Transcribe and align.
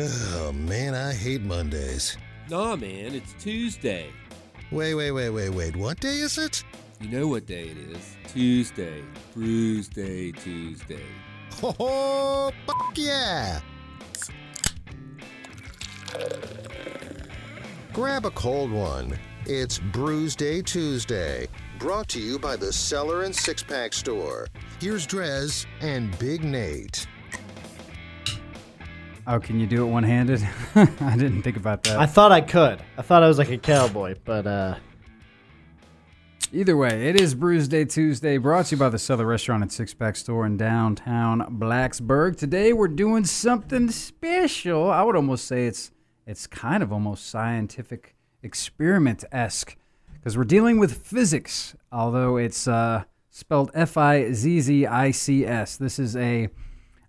Oh 0.00 0.52
man, 0.52 0.94
I 0.94 1.12
hate 1.12 1.42
Mondays. 1.42 2.18
Nah, 2.48 2.76
man, 2.76 3.16
it's 3.16 3.32
Tuesday. 3.32 4.10
Wait, 4.70 4.94
wait, 4.94 5.10
wait, 5.10 5.30
wait, 5.30 5.48
wait. 5.48 5.74
What 5.74 5.98
day 5.98 6.18
is 6.18 6.38
it? 6.38 6.62
You 7.00 7.08
know 7.08 7.26
what 7.26 7.46
day 7.46 7.70
it 7.70 7.76
is? 7.76 8.16
Tuesday. 8.28 9.02
Brews 9.34 9.88
Day 9.88 10.30
Tuesday. 10.30 11.02
Ho 11.60 11.74
ho! 11.76 12.52
Fuck 12.64 12.92
yeah! 12.94 13.58
Grab 17.92 18.24
a 18.24 18.30
cold 18.30 18.70
one. 18.70 19.18
It's 19.46 19.80
Brews 19.80 20.36
Day 20.36 20.62
Tuesday. 20.62 21.48
Brought 21.80 22.06
to 22.10 22.20
you 22.20 22.38
by 22.38 22.54
the 22.54 22.72
Cellar 22.72 23.24
and 23.24 23.34
Six 23.34 23.64
Pack 23.64 23.92
Store. 23.92 24.46
Here's 24.80 25.08
Drez 25.08 25.66
and 25.80 26.16
Big 26.20 26.44
Nate. 26.44 27.08
Oh, 29.30 29.38
can 29.38 29.60
you 29.60 29.66
do 29.66 29.86
it 29.86 29.90
one 29.90 30.04
handed? 30.04 30.46
I 30.74 31.14
didn't 31.16 31.42
think 31.42 31.58
about 31.58 31.82
that. 31.82 31.98
I 31.98 32.06
thought 32.06 32.32
I 32.32 32.40
could. 32.40 32.82
I 32.96 33.02
thought 33.02 33.22
I 33.22 33.28
was 33.28 33.36
like 33.36 33.50
a 33.50 33.58
cowboy, 33.58 34.14
but 34.24 34.46
uh, 34.46 34.76
Either 36.50 36.78
way, 36.78 37.10
it 37.10 37.20
is 37.20 37.34
Brews 37.34 37.68
Day 37.68 37.84
Tuesday, 37.84 38.38
brought 38.38 38.64
to 38.66 38.74
you 38.74 38.78
by 38.78 38.88
the 38.88 38.98
Cellar 38.98 39.26
Restaurant 39.26 39.62
and 39.62 39.70
Six 39.70 39.92
Pack 39.92 40.16
Store 40.16 40.46
in 40.46 40.56
downtown 40.56 41.58
Blacksburg. 41.60 42.38
Today 42.38 42.72
we're 42.72 42.88
doing 42.88 43.26
something 43.26 43.90
special. 43.90 44.90
I 44.90 45.02
would 45.02 45.14
almost 45.14 45.44
say 45.44 45.66
it's 45.66 45.90
it's 46.26 46.46
kind 46.46 46.82
of 46.82 46.90
almost 46.90 47.28
scientific 47.28 48.14
experiment 48.42 49.24
esque 49.30 49.76
because 50.14 50.38
we're 50.38 50.44
dealing 50.44 50.78
with 50.78 51.06
physics, 51.06 51.76
although 51.92 52.38
it's 52.38 52.66
uh, 52.66 53.04
spelled 53.28 53.70
F 53.74 53.98
I 53.98 54.32
Z 54.32 54.60
Z 54.62 54.86
I 54.86 55.10
C 55.10 55.44
S. 55.44 55.76
This 55.76 55.98
is 55.98 56.16
a 56.16 56.48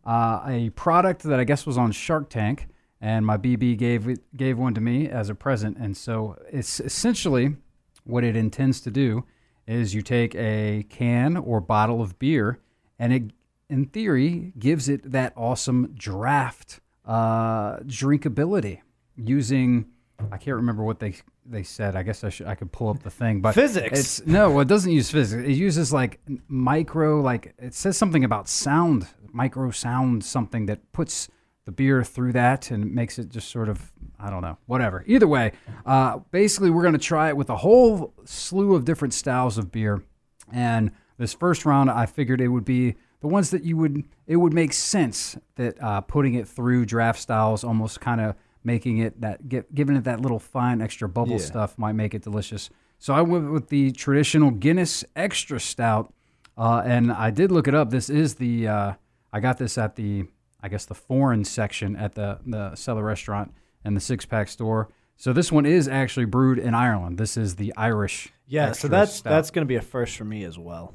uh, 0.06 0.42
a 0.46 0.70
product 0.72 1.24
that 1.24 1.40
I 1.40 1.44
guess 1.44 1.66
was 1.66 1.78
on 1.78 1.92
Shark 1.92 2.30
Tank, 2.30 2.68
and 3.02 3.26
my 3.26 3.38
BB 3.38 3.78
gave 3.78 4.18
gave 4.36 4.58
one 4.58 4.74
to 4.74 4.82
me 4.82 5.08
as 5.08 5.30
a 5.30 5.36
present. 5.36 5.78
And 5.78 5.96
so 5.96 6.38
it's 6.52 6.80
essentially 6.80 7.56
what 8.04 8.24
it 8.24 8.36
intends 8.36 8.82
to 8.82 8.92
do 8.92 9.26
is 9.68 9.94
you 9.94 10.02
take 10.02 10.34
a 10.36 10.86
can 10.90 11.38
or 11.38 11.62
bottle 11.62 12.02
of 12.02 12.18
beer, 12.18 12.60
and 12.98 13.14
it, 13.14 13.24
in 13.70 13.86
theory, 13.86 14.54
gives 14.58 14.90
it 14.90 15.12
that 15.12 15.34
awesome 15.36 15.94
draft 15.94 16.80
uh, 17.06 17.78
drinkability 17.80 18.82
using. 19.16 19.86
I 20.32 20.38
can't 20.38 20.58
remember 20.58 20.84
what 20.84 21.00
they 21.00 21.16
they 21.46 21.64
said. 21.64 21.96
I 21.96 22.04
guess 22.04 22.24
I 22.24 22.30
should 22.30 22.48
I 22.48 22.56
could 22.56 22.72
pull 22.72 22.90
up 22.90 23.04
the 23.04 23.10
thing, 23.10 23.42
but 23.42 23.56
Fizzics. 23.56 23.92
It's 23.92 24.26
no, 24.26 24.50
well, 24.52 24.62
it 24.62 24.68
doesn't 24.68 24.92
use 24.92 25.10
physics. 25.10 25.44
It 25.44 25.54
uses 25.54 25.92
like 25.94 26.20
micro, 26.48 27.22
like 27.22 27.54
it 27.58 27.74
says 27.74 27.98
something 27.98 28.24
about 28.24 28.48
sound, 28.48 29.08
micro 29.32 29.72
sound, 29.72 30.24
something 30.24 30.66
that 30.68 30.92
puts 30.92 31.30
the 31.66 31.72
beer 31.72 32.04
through 32.04 32.34
that 32.34 32.72
and 32.72 32.94
makes 32.94 33.20
it 33.20 33.30
just 33.30 33.50
sort 33.50 33.70
of 33.70 33.92
I 34.20 34.30
don't 34.30 34.42
know, 34.42 34.58
whatever. 34.66 35.04
Either 35.08 35.28
way, 35.28 35.54
uh, 35.86 36.20
basically 36.32 36.70
we're 36.70 36.84
gonna 36.84 36.98
try 36.98 37.30
it 37.30 37.38
with 37.38 37.50
a 37.50 37.58
whole 37.58 38.14
slew 38.26 38.76
of 38.76 38.86
different 38.86 39.14
styles 39.14 39.58
of 39.58 39.72
beer, 39.72 40.04
and 40.52 40.92
this 41.18 41.34
first 41.34 41.66
round 41.66 41.90
I 41.90 42.06
figured 42.06 42.42
it 42.42 42.50
would 42.50 42.66
be 42.66 42.96
the 43.22 43.28
ones 43.28 43.52
that 43.52 43.64
you 43.64 43.78
would 43.78 44.04
it 44.28 44.38
would 44.38 44.54
make 44.54 44.74
sense 44.74 45.38
that 45.56 45.82
uh, 45.82 46.02
putting 46.02 46.34
it 46.34 46.48
through 46.48 46.86
draft 46.86 47.20
styles, 47.20 47.64
almost 47.64 48.00
kind 48.02 48.22
of 48.22 48.36
making 48.64 48.98
it 49.00 49.22
that 49.22 49.48
get, 49.48 49.74
giving 49.74 49.96
it 49.96 50.04
that 50.04 50.20
little 50.22 50.40
fine 50.40 50.82
extra 50.82 51.08
bubble 51.10 51.40
stuff 51.40 51.78
might 51.78 51.94
make 51.94 52.14
it 52.14 52.22
delicious. 52.22 52.70
So 52.98 53.14
I 53.14 53.22
went 53.22 53.52
with 53.52 53.70
the 53.70 53.92
traditional 53.92 54.52
Guinness 54.52 55.06
Extra 55.16 55.60
Stout, 55.60 56.14
uh, 56.58 56.82
and 56.86 57.12
I 57.12 57.30
did 57.32 57.52
look 57.52 57.68
it 57.68 57.74
up. 57.74 57.90
This 57.90 58.10
is 58.10 58.36
the 58.36 58.68
uh, 58.68 58.94
I 59.32 59.40
got 59.40 59.58
this 59.58 59.78
at 59.78 59.96
the 59.96 60.26
I 60.62 60.68
guess 60.68 60.86
the 60.86 60.96
foreign 60.96 61.46
section 61.46 61.96
at 61.96 62.16
the 62.16 62.40
the 62.46 62.76
cellar 62.76 63.04
restaurant 63.04 63.54
and 63.86 63.96
the 63.96 64.02
six 64.02 64.26
pack 64.26 64.50
store. 64.50 64.90
So 65.16 65.34
this 65.34 65.52
one 65.52 65.66
is 65.66 65.88
actually 65.88 66.26
brewed 66.26 66.60
in 66.60 66.74
Ireland. 66.74 67.18
This 67.18 67.36
is 67.38 67.56
the 67.56 67.74
Irish. 67.76 68.32
yeah. 68.48 68.72
So 68.74 68.88
that's 68.88 69.16
Stout. 69.16 69.30
that's 69.30 69.52
gonna 69.52 69.66
be 69.66 69.76
a 69.76 69.82
first 69.82 70.18
for 70.18 70.26
me 70.26 70.44
as 70.44 70.58
well. 70.58 70.94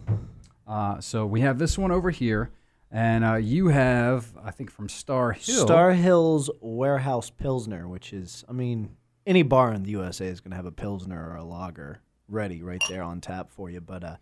Uh, 0.67 1.01
so 1.01 1.27
we 1.27 1.43
have 1.43 1.59
this 1.59 1.77
one 1.77 1.91
over 1.91 2.11
here, 2.11 2.51
and 2.94 3.25
uh, 3.25 3.34
you 3.34 3.69
have 3.69 4.27
I 4.43 4.53
think 4.53 4.71
from 4.71 4.88
Star 4.88 5.32
Hill. 5.32 5.66
Star 5.66 5.93
Hills 5.93 6.49
Warehouse 6.60 7.28
Pilsner, 7.28 7.88
which 7.88 8.12
is, 8.12 8.44
I 8.49 8.53
mean, 8.53 8.97
any 9.27 9.43
bar 9.43 9.72
in 9.72 9.82
the 9.82 9.91
USA 9.91 10.27
is 10.27 10.41
gonna 10.41 10.56
have 10.56 10.65
a 10.65 10.72
Pilsner 10.72 11.31
or 11.31 11.37
a 11.37 11.44
lager 11.44 12.00
ready 12.28 12.62
right 12.62 12.82
there 12.88 13.03
on 13.03 13.21
tap 13.21 13.50
for 13.50 13.69
you. 13.69 13.81
But 13.81 14.05
uh, 14.05 14.16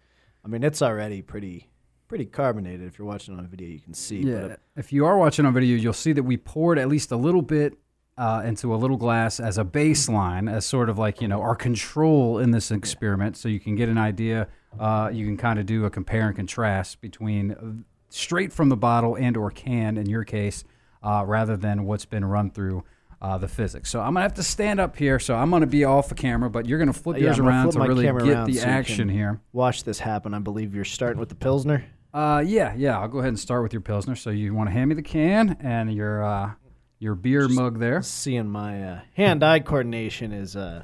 I 0.45 0.49
mean, 0.49 0.65
it's 0.65 0.81
already 0.81 1.21
pretty 1.23 1.69
pretty 2.09 2.25
carbonated. 2.27 2.87
If 2.87 2.99
you're 2.99 3.07
watching 3.07 3.39
on 3.39 3.47
video, 3.47 3.69
you 3.69 3.81
can 3.81 3.95
see. 3.95 4.23
Yeah, 4.23 4.41
But, 4.41 4.51
uh, 4.53 4.57
if 4.77 4.93
you 4.93 5.05
are 5.05 5.17
watching 5.19 5.47
on 5.47 5.55
video, 5.55 5.77
you'll 5.77 5.93
see 5.93 6.13
that 6.13 6.23
we 6.23 6.37
poured 6.37 6.79
at 6.79 6.89
least 6.89 7.13
a 7.13 7.17
little 7.17 7.43
bit 7.43 7.75
uh, 8.19 8.43
into 8.45 8.75
a 8.75 8.77
little 8.77 8.97
glass 8.97 9.41
as 9.41 9.57
a 9.59 9.65
baseline, 9.65 10.51
as 10.51 10.67
sort 10.67 10.89
of 10.89 10.99
like 10.99 11.21
you 11.21 11.29
know 11.29 11.41
our 11.41 11.57
control 11.57 12.39
in 12.39 12.51
this 12.51 12.71
experiment, 12.71 13.37
so 13.37 13.49
you 13.49 13.61
can 13.61 13.75
get 13.75 13.89
an 13.89 13.99
idea. 13.99 14.49
Uh, 14.79 15.11
you 15.13 15.27
can 15.27 15.37
kind 15.37 15.59
of 15.59 15.67
do 15.67 15.85
a 15.85 15.91
compare 15.91 16.27
and 16.29 16.37
contrast 16.37 17.01
between 17.01 17.53
uh, 17.53 17.83
straight 18.13 18.53
from 18.53 18.69
the 18.69 18.77
bottle 18.77 19.17
and 19.17 19.37
or 19.37 19.51
can 19.51 19.97
in 19.99 20.09
your 20.09 20.25
case, 20.25 20.65
uh, 21.03 21.25
rather 21.27 21.57
than 21.57 21.85
what's 21.85 22.05
been 22.05 22.25
run 22.25 22.51
through. 22.51 22.85
Uh, 23.21 23.39
the 23.39 23.47
Fizzics. 23.47 23.87
So 23.87 24.01
I'm 24.01 24.15
gonna 24.15 24.23
have 24.23 24.35
to 24.35 24.43
stand 24.43 24.81
up 24.81 24.97
here. 24.97 25.21
So 25.21 25.37
I'm 25.37 25.49
gonna 25.49 25.65
be 25.69 25.85
off 25.85 26.09
the 26.09 26.17
camera, 26.17 26.51
but 26.51 26.67
you're 26.67 26.81
gonna 26.81 26.93
flip 26.93 27.19
Yeah, 27.19 27.27
yours 27.27 27.39
I'm 27.39 27.47
around 27.47 27.71
flip 27.71 27.85
to 27.85 27.89
really 27.89 28.03
get 28.29 28.47
the 28.47 28.55
so 28.55 28.67
action 28.67 29.09
here. 29.09 29.41
watch 29.53 29.85
this 29.85 30.01
happen. 30.01 30.35
I 30.35 30.41
believe 30.41 30.75
you're 30.75 30.85
starting 30.85 31.21
with 31.21 31.29
the 31.29 31.37
Pilsner. 31.37 31.85
Uh, 32.13 32.43
yeah, 32.45 32.75
yeah. 32.77 32.99
I'll 32.99 33.07
go 33.07 33.19
ahead 33.21 33.29
and 33.29 33.39
start 33.39 33.63
with 33.63 33.73
your 33.73 33.81
pilsner. 33.81 34.17
So 34.17 34.31
you 34.31 34.53
want 34.55 34.71
to 34.71 34.73
hand 34.73 34.89
me 34.89 34.97
the 34.97 35.03
can 35.03 35.57
and 35.61 35.95
your 35.95 36.25
uh, 36.25 36.51
your 36.99 37.15
beer 37.15 37.47
mug 37.49 37.79
there. 37.79 38.03
Seeing 38.03 38.49
my 38.49 38.83
uh, 38.83 39.01
hand-eye 39.15 39.61
coordination 39.61 40.33
is 40.33 40.57
uh, 40.57 40.83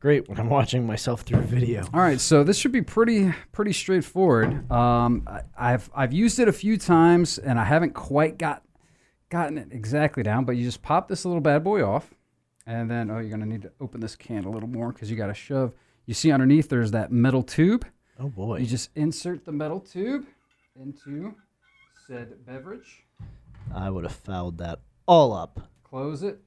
great 0.00 0.28
when 0.28 0.40
I'm 0.40 0.48
watching 0.48 0.86
myself 0.86 1.20
through 1.20 1.40
a 1.40 1.42
video. 1.42 1.84
All 1.92 2.00
right, 2.00 2.20
so 2.20 2.42
this 2.42 2.58
should 2.58 2.72
be 2.72 2.82
pretty 2.82 3.32
pretty 3.52 3.72
straightforward. 3.72 4.70
Um, 4.72 5.22
I, 5.26 5.42
I've 5.56 5.90
I've 5.94 6.12
used 6.12 6.38
it 6.38 6.48
a 6.48 6.52
few 6.52 6.76
times 6.76 7.38
and 7.38 7.58
I 7.58 7.64
haven't 7.64 7.92
quite 7.94 8.38
got 8.38 8.62
gotten 9.28 9.58
it 9.58 9.68
exactly 9.70 10.22
down. 10.22 10.44
But 10.44 10.56
you 10.56 10.64
just 10.64 10.82
pop 10.82 11.06
this 11.06 11.24
little 11.24 11.40
bad 11.40 11.62
boy 11.62 11.84
off, 11.84 12.12
and 12.66 12.90
then 12.90 13.10
oh, 13.10 13.18
you're 13.18 13.30
gonna 13.30 13.46
need 13.46 13.62
to 13.62 13.72
open 13.80 14.00
this 14.00 14.16
can 14.16 14.44
a 14.44 14.50
little 14.50 14.68
more 14.68 14.92
because 14.92 15.10
you 15.10 15.16
got 15.16 15.28
to 15.28 15.34
shove. 15.34 15.72
You 16.06 16.14
see 16.14 16.32
underneath 16.32 16.68
there's 16.68 16.90
that 16.90 17.12
metal 17.12 17.42
tube. 17.42 17.86
Oh 18.18 18.28
boy. 18.28 18.58
You 18.58 18.66
just 18.66 18.90
insert 18.96 19.44
the 19.44 19.52
metal 19.52 19.80
tube 19.80 20.26
into 20.80 21.34
said 22.08 22.44
beverage. 22.46 23.04
I 23.74 23.90
would 23.90 24.04
have 24.04 24.14
fouled 24.14 24.58
that 24.58 24.80
all 25.06 25.32
up. 25.32 25.68
close 25.84 26.22
it, 26.22 26.40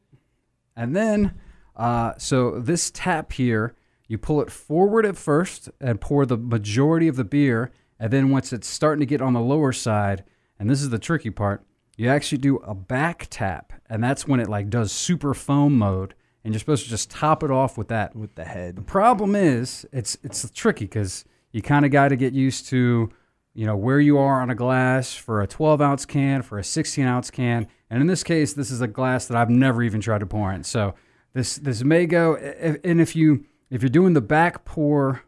and 0.76 0.96
then 0.96 1.40
uh, 1.76 2.14
so 2.18 2.60
this 2.60 2.92
tap 2.92 3.34
here, 3.34 3.76
you 4.08 4.18
pull 4.18 4.42
it 4.42 4.52
forward 4.52 5.06
at 5.06 5.18
first 5.18 5.70
and 5.80 6.00
pour 6.00 6.26
the 6.26 6.38
majority 6.38 7.08
of 7.08 7.16
the 7.16 7.24
beer, 7.24 7.72
and 8.00 8.12
then 8.12 8.30
once 8.30 8.54
it's 8.54 8.68
starting 8.68 9.00
to 9.00 9.06
get 9.06 9.22
on 9.22 9.34
the 9.34 9.42
lower 9.42 9.72
side, 9.72 10.24
and 10.60 10.70
this 10.70 10.82
is 10.82 10.90
the 10.90 11.00
tricky 11.00 11.30
part, 11.30 11.66
you 11.98 12.10
actually 12.10 12.38
do 12.40 12.58
a 12.58 12.74
back 12.74 13.28
tap, 13.30 13.74
and 13.90 14.04
that's 14.04 14.28
when 14.28 14.40
it 14.40 14.50
like 14.50 14.70
does 14.70 14.92
super 14.92 15.34
foam 15.34 15.78
mode, 15.78 16.16
and 16.44 16.54
you're 16.54 16.60
supposed 16.60 16.84
to 16.84 16.90
just 16.90 17.10
top 17.10 17.44
it 17.44 17.52
off 17.52 17.78
with 17.78 17.88
that. 17.88 18.16
with 18.16 18.36
the 18.36 18.44
head. 18.44 18.76
The 18.76 18.82
problem 18.82 19.36
is, 19.36 19.86
it's 19.92 20.18
it's 20.24 20.50
tricky 20.52 20.86
because 20.86 21.26
you 21.52 21.62
kind 21.62 21.86
of 21.86 21.92
got 21.92 22.10
to 22.10 22.16
get 22.16 22.34
used 22.34 22.68
to, 22.68 23.10
you 23.54 23.66
know, 23.66 23.78
where 23.78 24.00
you 24.00 24.18
are 24.18 24.42
on 24.42 24.50
a 24.50 24.56
glass 24.56 25.14
for 25.14 25.42
a 25.42 25.48
12 25.48 25.82
ounce 25.82 26.06
can, 26.06 26.42
for 26.42 26.58
a 26.58 26.64
16 26.64 27.06
ounce 27.06 27.30
can, 27.30 27.68
and 27.90 28.02
in 28.02 28.08
this 28.08 28.24
case, 28.24 28.54
this 28.54 28.72
is 28.72 28.82
a 28.82 28.88
glass 28.88 29.28
that 29.28 29.38
I've 29.38 29.52
never 29.52 29.84
even 29.84 30.02
tried 30.02 30.20
to 30.20 30.26
pour 30.26 30.52
in. 30.52 30.64
So 30.64 30.96
this 31.34 31.56
this 31.58 31.84
may 31.84 32.06
go, 32.06 32.36
and 32.36 33.02
if 33.02 33.16
you 33.16 33.46
if 33.70 33.82
you're 33.82 33.90
doing 33.90 34.14
the 34.14 34.22
back 34.22 34.66
pour, 34.66 35.24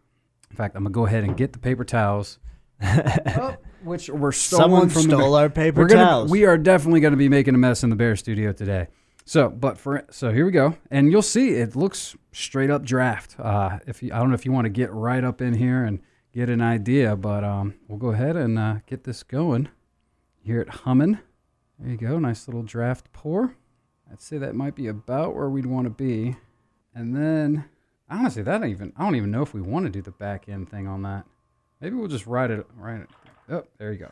in 0.50 0.56
fact, 0.56 0.76
I'm 0.76 0.84
gonna 0.84 0.94
go 0.94 1.06
ahead 1.06 1.24
and 1.24 1.36
get 1.36 1.54
the 1.54 1.60
paper 1.60 1.84
towels, 1.84 2.40
Oh, 2.82 3.56
which 3.84 4.10
were 4.10 4.32
stolen 4.32 4.64
Someone 4.64 4.90
from 4.90 5.04
stole 5.04 5.32
the, 5.34 5.40
our 5.40 5.50
paper 5.50 5.82
we're 5.82 5.88
gonna, 5.88 6.04
towels. 6.04 6.32
We 6.32 6.46
are 6.46 6.58
definitely 6.58 7.00
going 7.00 7.14
to 7.14 7.18
be 7.18 7.30
making 7.30 7.56
a 7.56 7.58
mess 7.58 7.84
in 7.84 7.90
the 7.90 7.96
Bear 7.96 8.16
Studio 8.16 8.52
today. 8.52 8.88
So, 9.26 9.50
but 9.50 9.78
for 9.78 10.06
so 10.12 10.32
here 10.32 10.46
we 10.46 10.52
go, 10.52 10.76
and 10.92 11.12
you'll 11.12 11.22
see 11.22 11.50
it 11.56 11.76
looks 11.76 12.16
straight 12.32 12.70
up 12.70 12.84
draft. 12.84 13.36
Uh, 13.40 13.80
if 13.88 14.04
you, 14.04 14.14
I 14.14 14.20
don't 14.20 14.30
know 14.30 14.36
if 14.36 14.46
you 14.46 14.52
want 14.52 14.66
to 14.66 14.70
get 14.70 14.92
right 14.92 15.24
up 15.24 15.42
in 15.42 15.56
here 15.56 15.84
and 15.84 16.00
get 16.34 16.50
an 16.50 16.62
idea, 16.62 17.16
but 17.16 17.44
um, 17.44 17.76
we'll 17.88 17.98
go 17.98 18.10
ahead 18.10 18.36
and 18.36 18.60
uh, 18.60 18.76
get 18.86 19.04
this 19.04 19.24
going. 19.24 19.70
Hear 20.44 20.62
it 20.62 20.70
humming. 20.70 21.20
There 21.80 21.90
you 21.90 21.98
go, 21.98 22.20
nice 22.20 22.48
little 22.48 22.62
draft 22.64 23.12
pour. 23.14 23.56
I'd 24.12 24.22
say 24.22 24.38
that 24.38 24.56
might 24.56 24.76
be 24.76 24.88
about 24.88 25.36
where 25.36 25.50
we'd 25.50 25.66
want 25.66 25.86
to 25.86 25.90
be, 25.90 26.36
and 26.94 27.16
then 27.16 27.66
honestly, 28.10 28.44
that 28.44 28.64
even 28.64 28.94
I 28.98 29.04
don't 29.04 29.16
even 29.16 29.32
know 29.32 29.42
if 29.42 29.54
we 29.54 29.62
want 29.62 29.86
to 29.86 29.92
do 29.92 30.02
the 30.02 30.12
back 30.12 30.48
end 30.48 30.70
thing 30.70 30.88
on 30.88 31.02
that. 31.04 31.26
Maybe 31.82 31.96
we'll 31.96 32.08
just 32.08 32.28
write 32.28 32.52
it 32.52 32.66
right. 32.78 33.06
Oh, 33.50 33.64
there 33.78 33.92
you 33.92 34.00
go. 34.00 34.12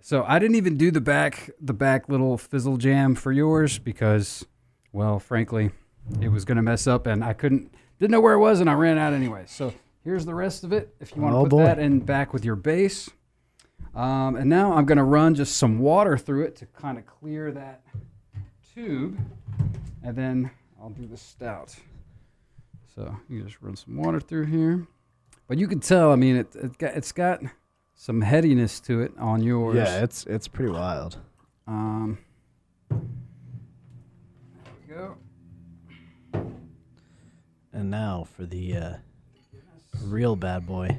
So 0.00 0.24
I 0.26 0.38
didn't 0.38 0.56
even 0.56 0.76
do 0.76 0.90
the 0.90 1.00
back 1.00 1.50
the 1.60 1.74
back 1.74 2.08
little 2.08 2.38
fizzle 2.38 2.76
jam 2.76 3.14
for 3.14 3.32
yours 3.32 3.78
because, 3.78 4.44
well, 4.92 5.18
frankly, 5.18 5.70
it 6.20 6.28
was 6.28 6.44
gonna 6.44 6.62
mess 6.62 6.86
up 6.86 7.06
and 7.06 7.22
I 7.24 7.32
couldn't 7.32 7.74
didn't 7.98 8.12
know 8.12 8.20
where 8.20 8.34
it 8.34 8.38
was 8.38 8.60
and 8.60 8.70
I 8.70 8.74
ran 8.74 8.96
out 8.98 9.12
anyway. 9.12 9.44
So 9.46 9.74
here's 10.04 10.24
the 10.24 10.34
rest 10.34 10.62
of 10.64 10.72
it. 10.72 10.94
If 11.00 11.16
you 11.16 11.22
want 11.22 11.34
to 11.34 11.38
Oh, 11.38 11.42
put 11.44 11.50
boy. 11.50 11.64
that 11.64 11.78
in 11.80 11.98
back 12.00 12.32
with 12.32 12.44
your 12.44 12.54
base, 12.56 13.10
um, 13.94 14.36
and 14.36 14.48
now 14.48 14.72
I'm 14.74 14.84
gonna 14.84 15.04
run 15.04 15.34
just 15.34 15.56
some 15.56 15.78
water 15.80 16.16
through 16.16 16.44
it 16.44 16.56
to 16.56 16.66
kind 16.66 16.98
of 16.98 17.06
clear 17.06 17.50
that 17.52 17.82
tube. 18.76 19.18
and 20.02 20.14
then 20.14 20.50
I'll 20.80 20.90
do 20.90 21.06
the 21.06 21.16
stout. 21.16 21.74
So 22.94 23.16
you 23.28 23.42
just 23.42 23.60
run 23.62 23.74
some 23.74 23.96
water 23.96 24.20
through 24.20 24.46
here, 24.46 24.86
but 25.48 25.56
you 25.58 25.66
can 25.66 25.80
tell. 25.80 26.12
I 26.12 26.16
mean, 26.16 26.36
it, 26.36 26.54
it 26.54 26.78
got, 26.78 26.94
it's 26.94 27.12
got 27.12 27.42
some 27.94 28.20
headiness 28.20 28.80
to 28.80 29.00
it 29.00 29.12
on 29.18 29.42
yours. 29.42 29.76
Yeah, 29.76 30.02
it's 30.02 30.24
it's 30.26 30.48
pretty 30.48 30.72
wild. 30.72 31.18
Um. 31.66 32.18
There 32.90 33.00
we 34.88 34.94
go. 34.94 35.16
And 37.72 37.90
now 37.90 38.26
for 38.36 38.44
the 38.46 38.76
uh, 38.76 38.94
real 40.04 40.36
bad 40.36 40.66
boy. 40.66 40.98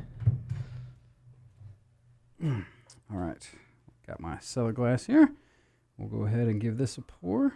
All 2.43 2.53
right, 3.09 3.49
got 4.05 4.19
my 4.19 4.37
cellar 4.39 4.71
glass 4.71 5.05
here. 5.05 5.31
We'll 5.97 6.09
go 6.09 6.25
ahead 6.25 6.47
and 6.47 6.61
give 6.61 6.77
this 6.77 6.97
a 6.97 7.01
pour. 7.01 7.53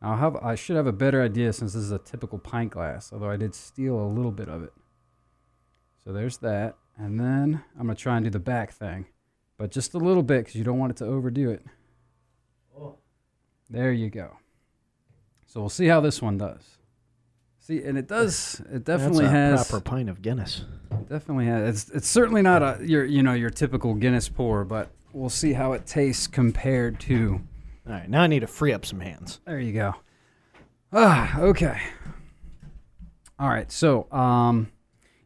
I'll 0.00 0.16
have 0.16 0.36
I 0.36 0.54
should 0.54 0.76
have 0.76 0.86
a 0.86 0.92
better 0.92 1.22
idea 1.22 1.52
since 1.52 1.72
this 1.72 1.82
is 1.82 1.90
a 1.90 1.98
typical 1.98 2.38
pint 2.38 2.72
glass, 2.72 3.12
although 3.12 3.30
I 3.30 3.36
did 3.36 3.54
steal 3.54 3.98
a 3.98 4.06
little 4.06 4.30
bit 4.30 4.48
of 4.48 4.62
it. 4.62 4.72
So 6.04 6.12
there's 6.12 6.38
that, 6.38 6.76
and 6.96 7.18
then 7.18 7.62
I'm 7.78 7.86
gonna 7.86 7.96
try 7.96 8.16
and 8.16 8.24
do 8.24 8.30
the 8.30 8.38
back 8.38 8.72
thing, 8.72 9.06
but 9.56 9.70
just 9.70 9.94
a 9.94 9.98
little 9.98 10.22
bit 10.22 10.44
because 10.44 10.54
you 10.54 10.64
don't 10.64 10.78
want 10.78 10.92
it 10.92 10.96
to 10.98 11.06
overdo 11.06 11.50
it. 11.50 11.64
Oh. 12.78 12.96
There 13.68 13.92
you 13.92 14.08
go. 14.08 14.36
So 15.46 15.60
we'll 15.60 15.68
see 15.68 15.86
how 15.86 16.00
this 16.00 16.22
one 16.22 16.38
does. 16.38 16.78
See, 17.58 17.82
and 17.82 17.98
it 17.98 18.06
does. 18.06 18.62
It 18.72 18.84
definitely 18.84 19.24
That's 19.24 19.34
a 19.34 19.36
has 19.36 19.68
proper 19.68 19.84
pint 19.84 20.08
of 20.08 20.22
Guinness. 20.22 20.64
Definitely 21.08 21.46
has. 21.46 21.84
It's 21.84 21.96
it's 21.96 22.08
certainly 22.08 22.40
not 22.40 22.62
a 22.62 22.78
your 22.82 23.04
you 23.04 23.22
know 23.22 23.34
your 23.34 23.50
typical 23.50 23.94
Guinness 23.94 24.28
pour, 24.28 24.64
but 24.64 24.90
we'll 25.12 25.28
see 25.28 25.54
how 25.54 25.72
it 25.72 25.86
tastes 25.86 26.26
compared 26.26 27.00
to. 27.00 27.40
All 27.88 27.94
right, 27.94 28.08
now 28.08 28.20
I 28.20 28.26
need 28.26 28.40
to 28.40 28.46
free 28.46 28.74
up 28.74 28.84
some 28.84 29.00
hands. 29.00 29.40
There 29.46 29.58
you 29.58 29.72
go. 29.72 29.94
Ah, 30.92 31.40
okay. 31.40 31.80
All 33.38 33.48
right, 33.48 33.72
so 33.72 34.12
um, 34.12 34.70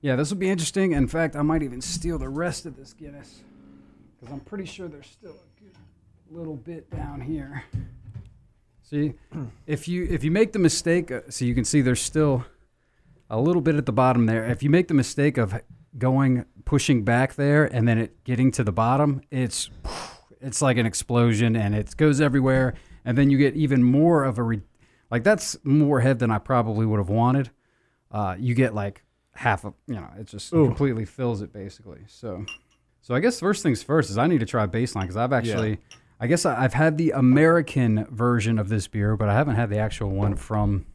yeah, 0.01 0.15
this 0.15 0.31
will 0.31 0.39
be 0.39 0.49
interesting. 0.49 0.93
In 0.93 1.09
fact, 1.09 1.35
I 1.35 1.43
might 1.43 1.65
even 1.65 1.81
steal 1.81 2.19
the 2.19 2.29
rest 2.29 2.65
of 2.65 2.77
this 2.77 2.93
Guinness 2.93 3.43
because 4.15 4.33
I'm 4.33 4.41
pretty 4.41 4.67
sure 4.67 4.87
there's 4.87 5.09
still 5.09 5.33
a 5.33 5.61
good 5.61 5.77
little 6.31 6.55
bit 6.55 6.89
down 6.91 7.21
here. 7.21 7.65
See, 8.83 9.15
if 9.67 9.89
you 9.89 10.07
if 10.09 10.23
you 10.23 10.31
make 10.31 10.53
the 10.53 10.61
mistake, 10.61 11.11
uh, 11.11 11.23
so 11.31 11.45
you 11.45 11.57
can 11.57 11.65
see 11.65 11.81
there's 11.81 12.01
still 12.01 12.45
a 13.29 13.41
little 13.41 13.63
bit 13.63 13.75
at 13.75 13.87
the 13.87 13.93
bottom 13.93 14.27
there. 14.27 14.45
If 14.45 14.63
you 14.63 14.71
make 14.71 14.87
the 14.87 14.95
mistake 14.95 15.37
of 15.37 15.61
going 15.99 16.45
pushing 16.65 17.03
back 17.03 17.35
there 17.35 17.65
and 17.65 17.89
then 17.89 17.99
it 17.99 18.23
getting 18.23 18.53
to 18.53 18.63
the 18.63 18.71
bottom, 18.71 19.23
it's 19.33 19.69
it's 20.43 20.61
like 20.61 20.77
an 20.77 20.87
explosion 20.87 21.57
and 21.57 21.75
it 21.75 21.97
goes 21.97 22.21
everywhere. 22.21 22.75
And 23.05 23.17
then 23.17 23.31
you 23.31 23.39
get 23.39 23.55
even 23.55 23.83
more 23.83 24.25
of 24.25 24.39
a 24.39 24.43
re- 24.43 24.63
like 25.11 25.25
that's 25.25 25.57
more 25.65 26.01
head 26.01 26.19
than 26.19 26.31
I 26.31 26.39
probably 26.39 26.87
would 26.87 26.99
have 26.99 27.09
wanted. 27.09 27.51
Uh, 28.11 28.37
you 28.39 28.55
get 28.55 28.75
like 28.75 29.05
half 29.35 29.65
of 29.65 29.75
you 29.87 29.95
know 29.95 30.07
it 30.19 30.27
just 30.27 30.53
Ooh. 30.53 30.67
completely 30.67 31.05
fills 31.05 31.43
it 31.43 31.53
basically. 31.53 32.01
So 32.07 32.45
so 33.01 33.15
I 33.15 33.21
guess 33.21 33.41
first 33.41 33.63
things 33.63 33.83
first 33.83 34.11
is 34.11 34.19
I 34.19 34.27
need 34.27 34.41
to 34.41 34.47
try 34.47 34.67
baseline 34.67 35.03
because 35.03 35.17
I've 35.17 35.33
actually 35.33 35.79
I 36.23 36.29
guess 36.29 36.47
I've 36.47 36.73
had 36.73 36.99
the 36.99 37.11
American 37.11 38.07
version 38.09 38.61
of 38.61 38.69
this 38.69 38.87
beer, 38.87 39.17
but 39.17 39.29
I 39.29 39.35
haven't 39.35 39.57
had 39.57 39.71
the 39.71 39.79
actual 39.79 40.11
one 40.11 40.37
from 40.37 40.87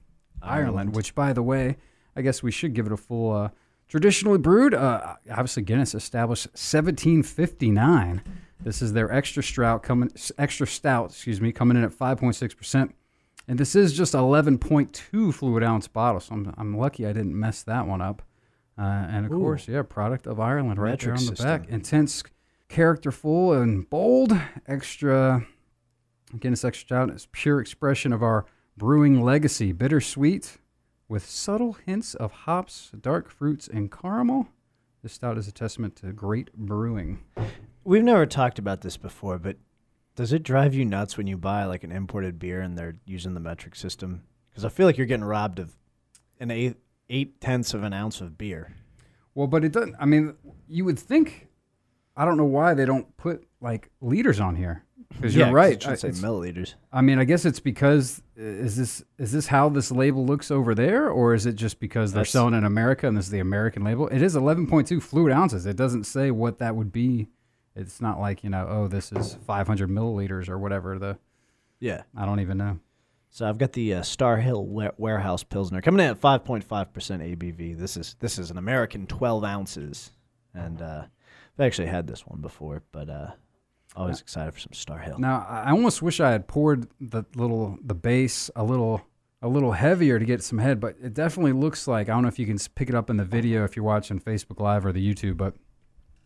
Ireland. 0.41 0.67
Ireland. 0.67 0.95
Which, 0.95 1.13
by 1.13 1.33
the 1.33 1.43
way, 1.43 1.75
I 2.15 2.21
guess 2.21 2.41
we 2.41 2.49
should 2.49 2.73
give 2.73 2.85
it 2.85 2.93
a 2.93 2.97
full. 2.97 3.33
Uh, 3.33 3.49
traditionally 3.87 4.37
brewed, 4.37 4.73
uh, 4.73 5.15
obviously 5.31 5.63
Guinness 5.63 5.95
established 5.95 6.47
1759. 6.47 8.21
This 8.59 8.81
is 8.81 8.93
their 8.93 9.11
extra 9.11 9.43
stout 9.43 9.83
coming, 9.83 10.11
extra 10.37 10.67
stout, 10.67 11.11
excuse 11.11 11.39
me, 11.39 11.51
coming 11.51 11.77
in 11.77 11.83
at 11.83 11.91
5.6 11.91 12.57
percent, 12.57 12.95
and 13.47 13.59
this 13.59 13.75
is 13.75 13.93
just 13.93 14.13
11.2 14.13 15.33
fluid 15.33 15.63
ounce 15.63 15.87
bottle. 15.87 16.19
So 16.19 16.33
I'm, 16.33 16.53
I'm 16.57 16.77
lucky 16.77 17.05
I 17.05 17.13
didn't 17.13 17.39
mess 17.39 17.63
that 17.63 17.87
one 17.87 18.01
up. 18.01 18.21
Uh, 18.77 18.81
and 19.09 19.25
of 19.25 19.31
Ooh. 19.31 19.39
course, 19.39 19.67
yeah, 19.67 19.81
product 19.81 20.27
of 20.27 20.39
Ireland 20.39 20.79
right 20.79 20.99
there 20.99 21.13
on 21.13 21.19
Metric 21.19 21.37
the 21.37 21.43
back. 21.43 21.61
system. 21.61 21.75
Intense, 21.75 22.23
characterful, 22.69 23.53
and 23.53 23.89
bold. 23.89 24.33
Extra 24.67 25.47
Guinness 26.39 26.63
Extra 26.63 26.85
Stout 26.85 27.09
is 27.09 27.27
pure 27.31 27.59
expression 27.59 28.13
of 28.13 28.21
our 28.21 28.45
brewing 28.75 29.21
legacy. 29.21 29.71
Bittersweet 29.71 30.57
with 31.07 31.25
subtle 31.25 31.73
hints 31.85 32.13
of 32.15 32.31
hops, 32.31 32.91
dark 32.99 33.29
fruits, 33.29 33.67
and 33.67 33.91
caramel. 33.91 34.47
This 35.03 35.13
stout 35.13 35.37
is 35.37 35.47
a 35.47 35.51
testament 35.51 35.95
to 35.97 36.11
great 36.11 36.51
brewing. 36.53 37.19
We've 37.83 38.03
never 38.03 38.25
talked 38.25 38.59
about 38.59 38.81
this 38.81 38.97
before, 38.97 39.37
but 39.37 39.57
does 40.15 40.33
it 40.33 40.43
drive 40.43 40.73
you 40.73 40.83
nuts 40.83 41.15
when 41.15 41.27
you 41.27 41.37
buy 41.37 41.65
like 41.65 41.83
an 41.83 41.91
imported 41.91 42.39
beer 42.39 42.59
and 42.59 42.77
they're 42.77 42.97
using 43.05 43.33
the 43.33 43.39
metric 43.39 43.75
system? 43.75 44.23
Because 44.49 44.65
I 44.65 44.69
feel 44.69 44.85
like 44.85 44.97
you're 44.97 45.05
getting 45.05 45.23
robbed 45.23 45.59
of 45.59 45.77
an 46.39 46.51
eight 46.51 46.75
eight 47.09 47.39
tenths 47.39 47.73
of 47.73 47.83
an 47.83 47.93
ounce 47.93 48.19
of 48.19 48.37
beer. 48.37 48.73
Well, 49.33 49.47
but 49.47 49.63
it 49.63 49.71
doesn't. 49.71 49.95
I 49.99 50.05
mean, 50.05 50.35
you 50.67 50.83
would 50.85 50.99
think. 50.99 51.47
I 52.15 52.25
don't 52.25 52.37
know 52.37 52.45
why 52.45 52.73
they 52.73 52.85
don't 52.85 53.15
put 53.15 53.47
like 53.61 53.91
liters 54.01 54.39
on 54.39 54.55
here. 54.55 54.83
Because 55.09 55.35
Yeah, 55.35 55.45
you're 55.47 55.55
right. 55.55 55.73
It 55.73 55.83
should 55.83 55.99
say 55.99 56.07
I- 56.09 56.11
milliliters. 56.11 56.73
I 56.91 57.01
mean, 57.01 57.17
I 57.19 57.23
guess 57.23 57.45
it's 57.45 57.59
because 57.59 58.21
is 58.35 58.75
this 58.75 59.03
is 59.17 59.31
this 59.31 59.47
how 59.47 59.69
this 59.69 59.91
label 59.91 60.25
looks 60.25 60.51
over 60.51 60.75
there, 60.75 61.09
or 61.09 61.33
is 61.33 61.45
it 61.45 61.53
just 61.55 61.79
because 61.79 62.11
they're 62.13 62.21
That's- 62.21 62.31
selling 62.31 62.53
in 62.53 62.63
America 62.63 63.07
and 63.07 63.17
this 63.17 63.25
is 63.25 63.31
the 63.31 63.39
American 63.39 63.83
label? 63.83 64.07
It 64.09 64.21
is 64.21 64.35
11.2 64.35 64.99
fluid 65.01 65.31
ounces. 65.33 65.65
It 65.65 65.75
doesn't 65.75 66.03
say 66.05 66.29
what 66.31 66.59
that 66.59 66.75
would 66.75 66.91
be. 66.91 67.27
It's 67.75 68.01
not 68.01 68.19
like 68.19 68.43
you 68.43 68.49
know, 68.49 68.67
oh, 68.69 68.87
this 68.87 69.11
is 69.11 69.35
500 69.45 69.89
milliliters 69.89 70.49
or 70.49 70.57
whatever. 70.57 70.97
The 70.99 71.17
Yeah. 71.79 72.03
I 72.15 72.25
don't 72.25 72.39
even 72.39 72.57
know. 72.57 72.79
So 73.29 73.47
I've 73.47 73.57
got 73.59 73.73
the 73.73 73.95
uh, 73.95 74.01
Star 74.03 74.37
Hill 74.37 74.65
Wa- 74.65 74.91
Warehouse 74.97 75.43
Pilsner 75.43 75.81
coming 75.81 76.03
in 76.03 76.11
at 76.11 76.19
5.5% 76.21 76.65
ABV. 77.21 77.77
This 77.77 77.95
is 77.97 78.15
this 78.19 78.39
is 78.39 78.49
an 78.51 78.57
American 78.57 79.05
12 79.05 79.43
ounces, 79.43 80.11
and 80.55 80.81
uh, 80.81 81.03
I've 81.57 81.65
actually 81.65 81.87
had 81.89 82.07
this 82.07 82.25
one 82.25 82.41
before, 82.41 82.83
but 82.91 83.09
uh, 83.09 83.31
always 83.97 84.21
excited 84.21 84.53
for 84.53 84.59
some 84.59 84.73
Star 84.73 84.99
Hill. 84.99 85.19
Now, 85.19 85.45
I 85.49 85.71
almost 85.71 86.01
wish 86.01 86.19
I 86.19 86.31
had 86.31 86.47
poured 86.47 86.87
the 87.01 87.23
little 87.35 87.77
the 87.83 87.95
base 87.95 88.49
a 88.55 88.63
little 88.63 89.01
a 89.41 89.47
little 89.47 89.73
heavier 89.73 90.19
to 90.19 90.25
get 90.25 90.41
some 90.41 90.59
head, 90.59 90.79
but 90.79 90.95
it 91.01 91.13
definitely 91.13 91.51
looks 91.51 91.87
like 91.87 92.09
I 92.09 92.13
don't 92.13 92.21
know 92.21 92.27
if 92.27 92.39
you 92.39 92.45
can 92.45 92.57
pick 92.75 92.89
it 92.89 92.95
up 92.95 93.09
in 93.09 93.17
the 93.17 93.25
video 93.25 93.63
if 93.63 93.75
you're 93.75 93.85
watching 93.85 94.19
Facebook 94.19 94.59
Live 94.59 94.85
or 94.85 94.91
the 94.91 95.13
YouTube, 95.13 95.37
but 95.37 95.55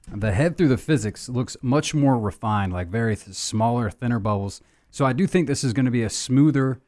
the 0.08 0.32
head 0.32 0.58
through 0.58 0.70
the 0.70 0.76
Fizzics 0.76 1.30
looks 1.30 1.56
much 1.62 1.94
more 1.94 2.18
refined, 2.18 2.74
like 2.74 2.88
very 2.88 3.16
th- 3.16 3.36
smaller, 3.36 3.90
thinner 3.90 4.20
bubbles. 4.20 4.62
So 4.90 5.06
I 5.06 5.14
do 5.14 5.28
think 5.28 5.48
this 5.48 5.64
is 5.64 5.74
going 5.74 5.86
to 5.86 5.92
be 5.92 6.04
a 6.04 6.10
smoother 6.10 6.82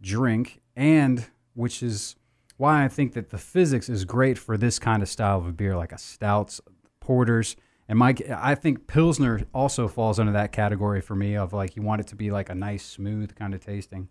drink, 0.00 0.60
and 0.76 1.26
which 1.54 1.82
is 1.82 2.16
why 2.56 2.84
I 2.84 2.88
think 2.88 3.14
that 3.14 3.30
the 3.30 3.36
Fizzics 3.36 3.88
is 3.88 4.04
great 4.04 4.38
for 4.38 4.56
this 4.56 4.78
kind 4.78 5.02
of 5.02 5.08
style 5.08 5.38
of 5.38 5.46
a 5.46 5.52
beer, 5.52 5.76
like 5.76 5.92
a 5.92 5.98
stouts, 5.98 6.60
porters. 7.00 7.56
And 7.92 7.98
Mike, 7.98 8.26
I 8.30 8.54
think 8.54 8.86
Pilsner 8.86 9.42
also 9.52 9.86
falls 9.86 10.18
under 10.18 10.32
that 10.32 10.50
category 10.50 11.02
for 11.02 11.14
me 11.14 11.36
of 11.36 11.52
like 11.52 11.76
you 11.76 11.82
want 11.82 12.00
it 12.00 12.06
to 12.06 12.16
be 12.16 12.30
like 12.30 12.48
a 12.48 12.54
nice, 12.54 12.82
smooth 12.82 13.34
kind 13.36 13.52
of 13.52 13.62
tasting. 13.62 14.08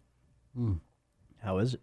Hmm. 0.56 0.74
How 1.42 1.58
is 1.58 1.74
it? 1.74 1.82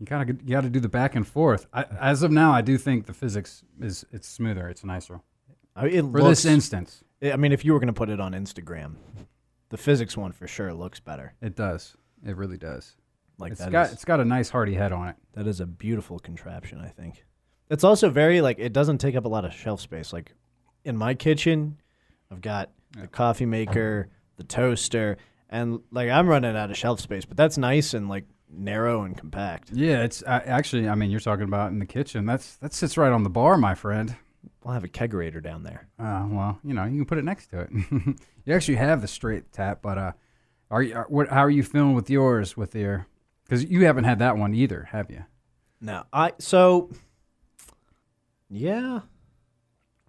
You 0.00 0.06
gotta 0.06 0.26
you 0.26 0.50
gotta 0.50 0.68
do 0.68 0.80
the 0.80 0.88
back 0.88 1.14
and 1.14 1.24
forth. 1.24 1.68
I, 1.72 1.84
as 2.00 2.24
of 2.24 2.32
now, 2.32 2.50
I 2.50 2.62
do 2.62 2.78
think 2.78 3.06
the 3.06 3.12
Fizzics 3.12 3.62
is 3.80 4.04
it's 4.10 4.26
smoother, 4.26 4.68
it's 4.68 4.82
nicer 4.82 5.20
I 5.76 5.84
mean, 5.84 5.94
it 5.94 6.02
for 6.02 6.20
looks, 6.20 6.42
this 6.42 6.46
instance. 6.46 7.04
I 7.22 7.36
mean, 7.36 7.52
if 7.52 7.64
you 7.64 7.72
were 7.72 7.78
going 7.78 7.86
to 7.86 7.92
put 7.92 8.08
it 8.08 8.18
on 8.18 8.32
Instagram, 8.32 8.96
the 9.68 9.76
Fizzics 9.76 10.16
one 10.16 10.32
for 10.32 10.48
sure 10.48 10.74
looks 10.74 10.98
better. 10.98 11.34
It 11.40 11.54
does. 11.54 11.96
It 12.26 12.36
really 12.36 12.58
does. 12.58 12.96
Like 13.38 13.52
it's 13.52 13.60
that 13.60 13.70
got 13.70 13.86
is- 13.86 13.92
it's 13.92 14.04
got 14.04 14.18
a 14.18 14.24
nice 14.24 14.50
hearty 14.50 14.74
head 14.74 14.90
on 14.90 15.10
it. 15.10 15.16
That 15.34 15.46
is 15.46 15.60
a 15.60 15.66
beautiful 15.66 16.18
contraption, 16.18 16.80
I 16.80 16.88
think. 16.88 17.24
It's 17.70 17.84
also 17.84 18.10
very 18.10 18.40
like 18.40 18.58
it 18.58 18.72
doesn't 18.72 18.98
take 18.98 19.14
up 19.14 19.26
a 19.26 19.28
lot 19.28 19.44
of 19.44 19.52
shelf 19.54 19.80
space. 19.80 20.12
Like 20.12 20.32
in 20.86 20.96
my 20.96 21.14
kitchen, 21.14 21.78
I've 22.30 22.40
got 22.40 22.70
the 22.92 23.08
coffee 23.08 23.44
maker, 23.44 24.08
the 24.36 24.44
toaster, 24.44 25.18
and 25.50 25.80
like 25.90 26.08
I'm 26.08 26.28
running 26.28 26.56
out 26.56 26.70
of 26.70 26.76
shelf 26.76 27.00
space, 27.00 27.24
but 27.24 27.36
that's 27.36 27.58
nice 27.58 27.92
and 27.92 28.08
like 28.08 28.24
narrow 28.48 29.02
and 29.02 29.16
compact. 29.16 29.70
Yeah, 29.72 30.02
it's 30.04 30.22
I, 30.26 30.38
actually. 30.38 30.88
I 30.88 30.94
mean, 30.94 31.10
you're 31.10 31.20
talking 31.20 31.44
about 31.44 31.72
in 31.72 31.78
the 31.78 31.86
kitchen. 31.86 32.24
That's 32.24 32.56
that 32.56 32.72
sits 32.72 32.96
right 32.96 33.12
on 33.12 33.24
the 33.24 33.30
bar, 33.30 33.58
my 33.58 33.74
friend. 33.74 34.16
I'll 34.64 34.72
have 34.72 34.84
a 34.84 34.88
kegerator 34.88 35.42
down 35.42 35.62
there. 35.62 35.88
Uh, 35.98 36.26
well, 36.28 36.58
you 36.64 36.74
know, 36.74 36.84
you 36.84 36.96
can 36.96 37.04
put 37.04 37.18
it 37.18 37.24
next 37.24 37.48
to 37.48 37.60
it. 37.60 37.70
you 38.44 38.54
actually 38.54 38.76
have 38.76 39.00
the 39.00 39.08
straight 39.08 39.52
tap, 39.52 39.80
but 39.82 39.98
uh, 39.98 40.12
are 40.70 40.82
you? 40.82 40.94
Are, 40.94 41.06
what? 41.08 41.28
How 41.28 41.44
are 41.44 41.50
you 41.50 41.62
feeling 41.62 41.94
with 41.94 42.08
yours? 42.08 42.56
With 42.56 42.74
your? 42.74 43.06
Because 43.44 43.64
you 43.64 43.84
haven't 43.86 44.04
had 44.04 44.20
that 44.20 44.36
one 44.36 44.54
either, 44.54 44.88
have 44.90 45.10
you? 45.10 45.24
No, 45.80 46.04
I 46.12 46.32
so 46.38 46.90
yeah. 48.48 49.00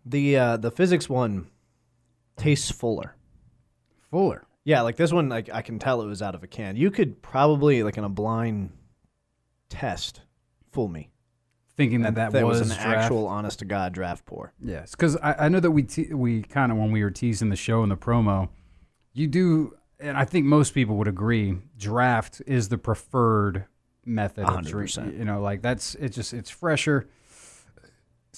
The 0.10 0.38
uh 0.38 0.58
the 0.58 0.72
Fizzics 0.72 1.10
one 1.10 1.48
tastes 2.38 2.72
fuller. 2.72 3.16
Fuller. 4.10 4.44
Yeah, 4.64 4.82
like 4.82 4.98
this 4.98 5.14
one, 5.14 5.30
like 5.30 5.50
I 5.52 5.62
can 5.62 5.80
tell 5.80 6.02
it 6.02 6.08
was 6.08 6.22
out 6.22 6.36
of 6.36 6.44
a 6.44 6.48
can. 6.48 6.76
You 6.76 6.92
could 6.92 7.22
probably, 7.22 7.84
like 7.84 7.98
in 7.98 8.04
a 8.04 8.10
blind 8.10 8.72
test, 9.70 10.22
fool 10.72 10.88
me. 10.88 11.10
Thinking 11.78 12.02
that 12.02 12.16
that, 12.16 12.32
that 12.32 12.46
was, 12.46 12.60
was, 12.60 12.72
an 12.72 12.76
draft. 12.76 13.04
actual, 13.04 13.28
honest 13.28 13.60
to 13.60 13.66
god 13.66 13.94
draft 13.94 14.26
pour. 14.26 14.52
Yes, 14.60 14.92
because 14.92 15.16
I, 15.18 15.46
I 15.46 15.50
know 15.50 15.60
that 15.60 15.72
we 15.72 15.84
te- 15.84 16.14
we 16.14 16.42
kind 16.42 16.72
of 16.72 16.78
when 16.78 16.92
we 16.92 17.04
were 17.04 17.12
teasing 17.12 17.50
the 17.50 17.56
show 17.56 17.84
in 17.84 17.90
the 17.90 17.96
promo, 17.96 18.50
you 19.14 19.28
do 19.28 19.78
and 20.00 20.18
I 20.18 20.26
think 20.26 20.46
most 20.46 20.74
people 20.74 20.98
would 20.98 21.08
agree, 21.08 21.58
draft 21.78 22.42
is 22.46 22.70
the 22.70 22.78
preferred 22.78 23.66
method 24.06 24.46
of 24.46 24.66
drink. 24.66 24.90
100%. 24.90 25.18
You 25.18 25.26
know, 25.26 25.42
like 25.42 25.62
that's 25.62 25.96
it's 25.96 26.16
just 26.16 26.34
it's 26.34 26.50
fresher. 26.50 27.10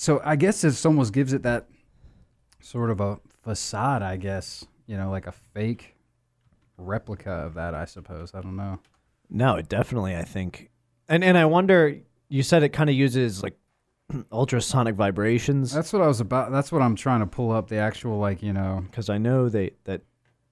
So 0.01 0.21
I 0.23 0.37
guess 0.37 0.63
it 0.63 0.85
almost 0.85 1.11
gives 1.11 1.33
it 1.33 1.43
that 1.43 1.67
sort 2.61 2.89
of 2.89 3.01
a 3.01 3.19
facade. 3.43 4.01
I 4.01 4.15
guess 4.15 4.65
you 4.87 4.95
know, 4.95 5.11
like 5.11 5.27
a 5.27 5.33
fake 5.33 5.97
replica 6.77 7.29
of 7.29 7.55
that. 7.55 7.75
I 7.75 7.83
suppose 7.83 8.33
I 8.33 8.39
don't 8.39 8.55
know. 8.55 8.79
No, 9.29 9.57
it 9.57 9.67
definitely. 9.67 10.15
I 10.15 10.23
think, 10.23 10.69
and 11.09 11.21
and 11.21 11.37
I 11.37 11.43
wonder. 11.43 11.97
You 12.29 12.43
said 12.43 12.63
it 12.63 12.69
kind 12.69 12.89
of 12.89 12.95
uses 12.95 13.43
like 13.43 13.57
ultrasonic 14.31 14.95
vibrations 14.95 15.73
That's 15.73 15.91
what 15.91 16.01
I 16.01 16.07
was 16.07 16.21
about. 16.21 16.53
That's 16.53 16.71
what 16.71 16.81
I'm 16.81 16.95
trying 16.95 17.19
to 17.19 17.25
pull 17.25 17.51
up 17.51 17.67
the 17.67 17.75
actual 17.77 18.19
like 18.19 18.41
you 18.41 18.53
know 18.53 18.85
because 18.85 19.09
I 19.09 19.17
know 19.17 19.49
they 19.49 19.71
that 19.83 20.03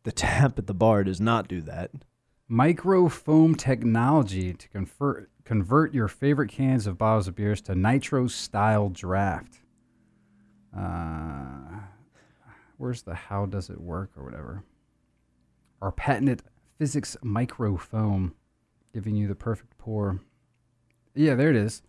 the 0.04 0.12
tap 0.12 0.60
at 0.60 0.68
the 0.68 0.74
bar 0.74 1.06
does 1.06 1.22
not 1.22 1.48
do 1.48 1.62
that. 1.62 1.92
micro 2.50 3.08
foam 3.08 3.56
technology 3.56 4.54
to 4.54 4.68
convert 4.68 5.30
convert 5.52 5.94
your 5.94 6.10
favorite 6.10 6.50
cans 6.50 6.86
of 6.88 6.98
bottles 6.98 7.30
of 7.30 7.36
beers 7.36 7.62
to 7.62 7.74
nitro 7.74 8.28
style 8.28 8.90
draft. 8.90 9.60
Uh, 10.78 11.80
where's 12.76 13.04
the 13.04 13.16
how 13.16 13.46
does 13.46 13.70
it 13.70 13.80
work 13.80 14.12
or 14.18 14.26
whatever? 14.26 14.64
Our 15.82 15.94
patented 15.94 16.44
Fizzics 16.78 17.16
micro 17.24 17.78
foam, 17.78 18.36
giving 18.94 19.16
you 19.16 19.30
the 19.30 19.36
perfect 19.36 19.78
pour. 19.78 20.20
Yeah, 21.16 21.36
there 21.36 21.50
it 21.50 21.56
is. 21.56 21.82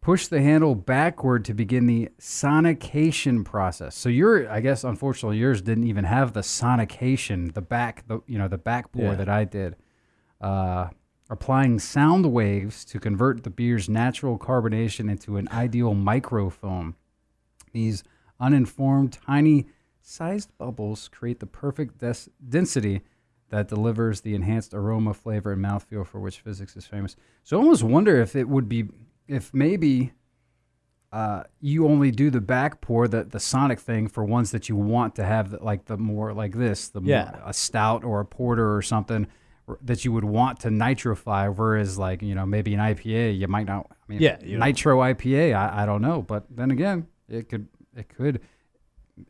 Push 0.00 0.28
the 0.28 0.40
handle 0.40 0.74
backward 0.74 1.44
to 1.44 1.52
begin 1.54 1.86
the 1.86 2.08
sonication 2.18 3.44
process. 3.44 3.94
So 3.94 4.08
your, 4.08 4.50
I 4.50 4.60
guess, 4.60 4.84
unfortunately, 4.84 5.36
yours 5.36 5.60
didn't 5.60 5.84
even 5.84 6.04
have 6.04 6.32
the 6.32 6.40
sonication, 6.40 7.52
the 7.52 7.60
back, 7.60 8.06
the 8.08 8.20
you 8.26 8.38
know, 8.38 8.48
the 8.48 8.56
back 8.58 8.90
pour 8.90 9.02
Yeah. 9.04 9.14
that 9.16 9.28
I 9.28 9.44
did. 9.44 9.76
Uh, 10.40 10.88
applying 11.28 11.78
sound 11.78 12.32
waves 12.32 12.84
to 12.84 13.00
convert 13.00 13.42
the 13.42 13.50
beer's 13.50 13.88
natural 13.88 14.38
carbonation 14.38 15.10
into 15.10 15.36
an 15.36 15.48
ideal 15.50 15.94
microfoam. 15.94 16.94
These 17.72 18.04
uninformed, 18.38 19.18
tiny 19.26 19.66
sized 20.00 20.56
bubbles 20.56 21.08
create 21.08 21.40
the 21.40 21.46
perfect 21.46 21.98
des- 21.98 22.30
density 22.48 23.02
that 23.48 23.68
delivers 23.68 24.20
the 24.20 24.34
enhanced 24.34 24.74
aroma, 24.74 25.14
flavor, 25.14 25.52
and 25.52 25.64
mouthfeel 25.64 26.06
for 26.06 26.20
which 26.20 26.44
Fizzics 26.44 26.76
is 26.76 26.86
famous. 26.86 27.16
So 27.44 27.56
I 27.56 27.60
almost 27.60 27.82
wonder 27.82 28.20
if 28.20 28.34
it 28.36 28.48
would 28.48 28.68
be, 28.68 28.84
if 29.28 29.52
maybe 29.54 30.12
uh, 31.12 31.44
you 31.60 31.86
only 31.86 32.10
do 32.10 32.30
the 32.30 32.40
back 32.40 32.80
pour, 32.80 33.06
the, 33.08 33.24
the 33.24 33.40
sonic 33.40 33.78
thing, 33.80 34.08
for 34.08 34.24
ones 34.24 34.50
that 34.50 34.68
you 34.68 34.76
want 34.76 35.14
to 35.16 35.24
have, 35.24 35.50
the, 35.50 35.62
like 35.62 35.84
the 35.86 35.96
more 35.96 36.32
like 36.32 36.54
this, 36.56 36.88
the 36.88 37.00
Yeah. 37.02 37.30
more, 37.32 37.42
a 37.46 37.52
stout 37.52 38.04
or 38.04 38.20
a 38.20 38.24
porter 38.24 38.74
or 38.74 38.82
something 38.82 39.26
that 39.82 40.04
you 40.04 40.12
would 40.12 40.24
want 40.24 40.60
to 40.60 40.68
nitrify, 40.68 41.52
whereas 41.54 41.98
like 41.98 42.22
you 42.22 42.34
know 42.34 42.46
maybe 42.46 42.72
an 42.74 42.80
IPA 42.80 43.38
you 43.38 43.48
might 43.48 43.66
not. 43.66 43.86
I 43.90 43.94
mean, 44.08 44.20
Yeah, 44.20 44.36
don't- 44.36 44.58
nitro 44.60 44.98
IPA, 45.00 45.54
I, 45.54 45.82
I 45.82 45.86
don't 45.86 46.02
know, 46.02 46.22
but 46.22 46.44
then 46.50 46.70
again, 46.70 47.06
it 47.28 47.48
could 47.48 47.68
it 47.96 48.08
could 48.08 48.40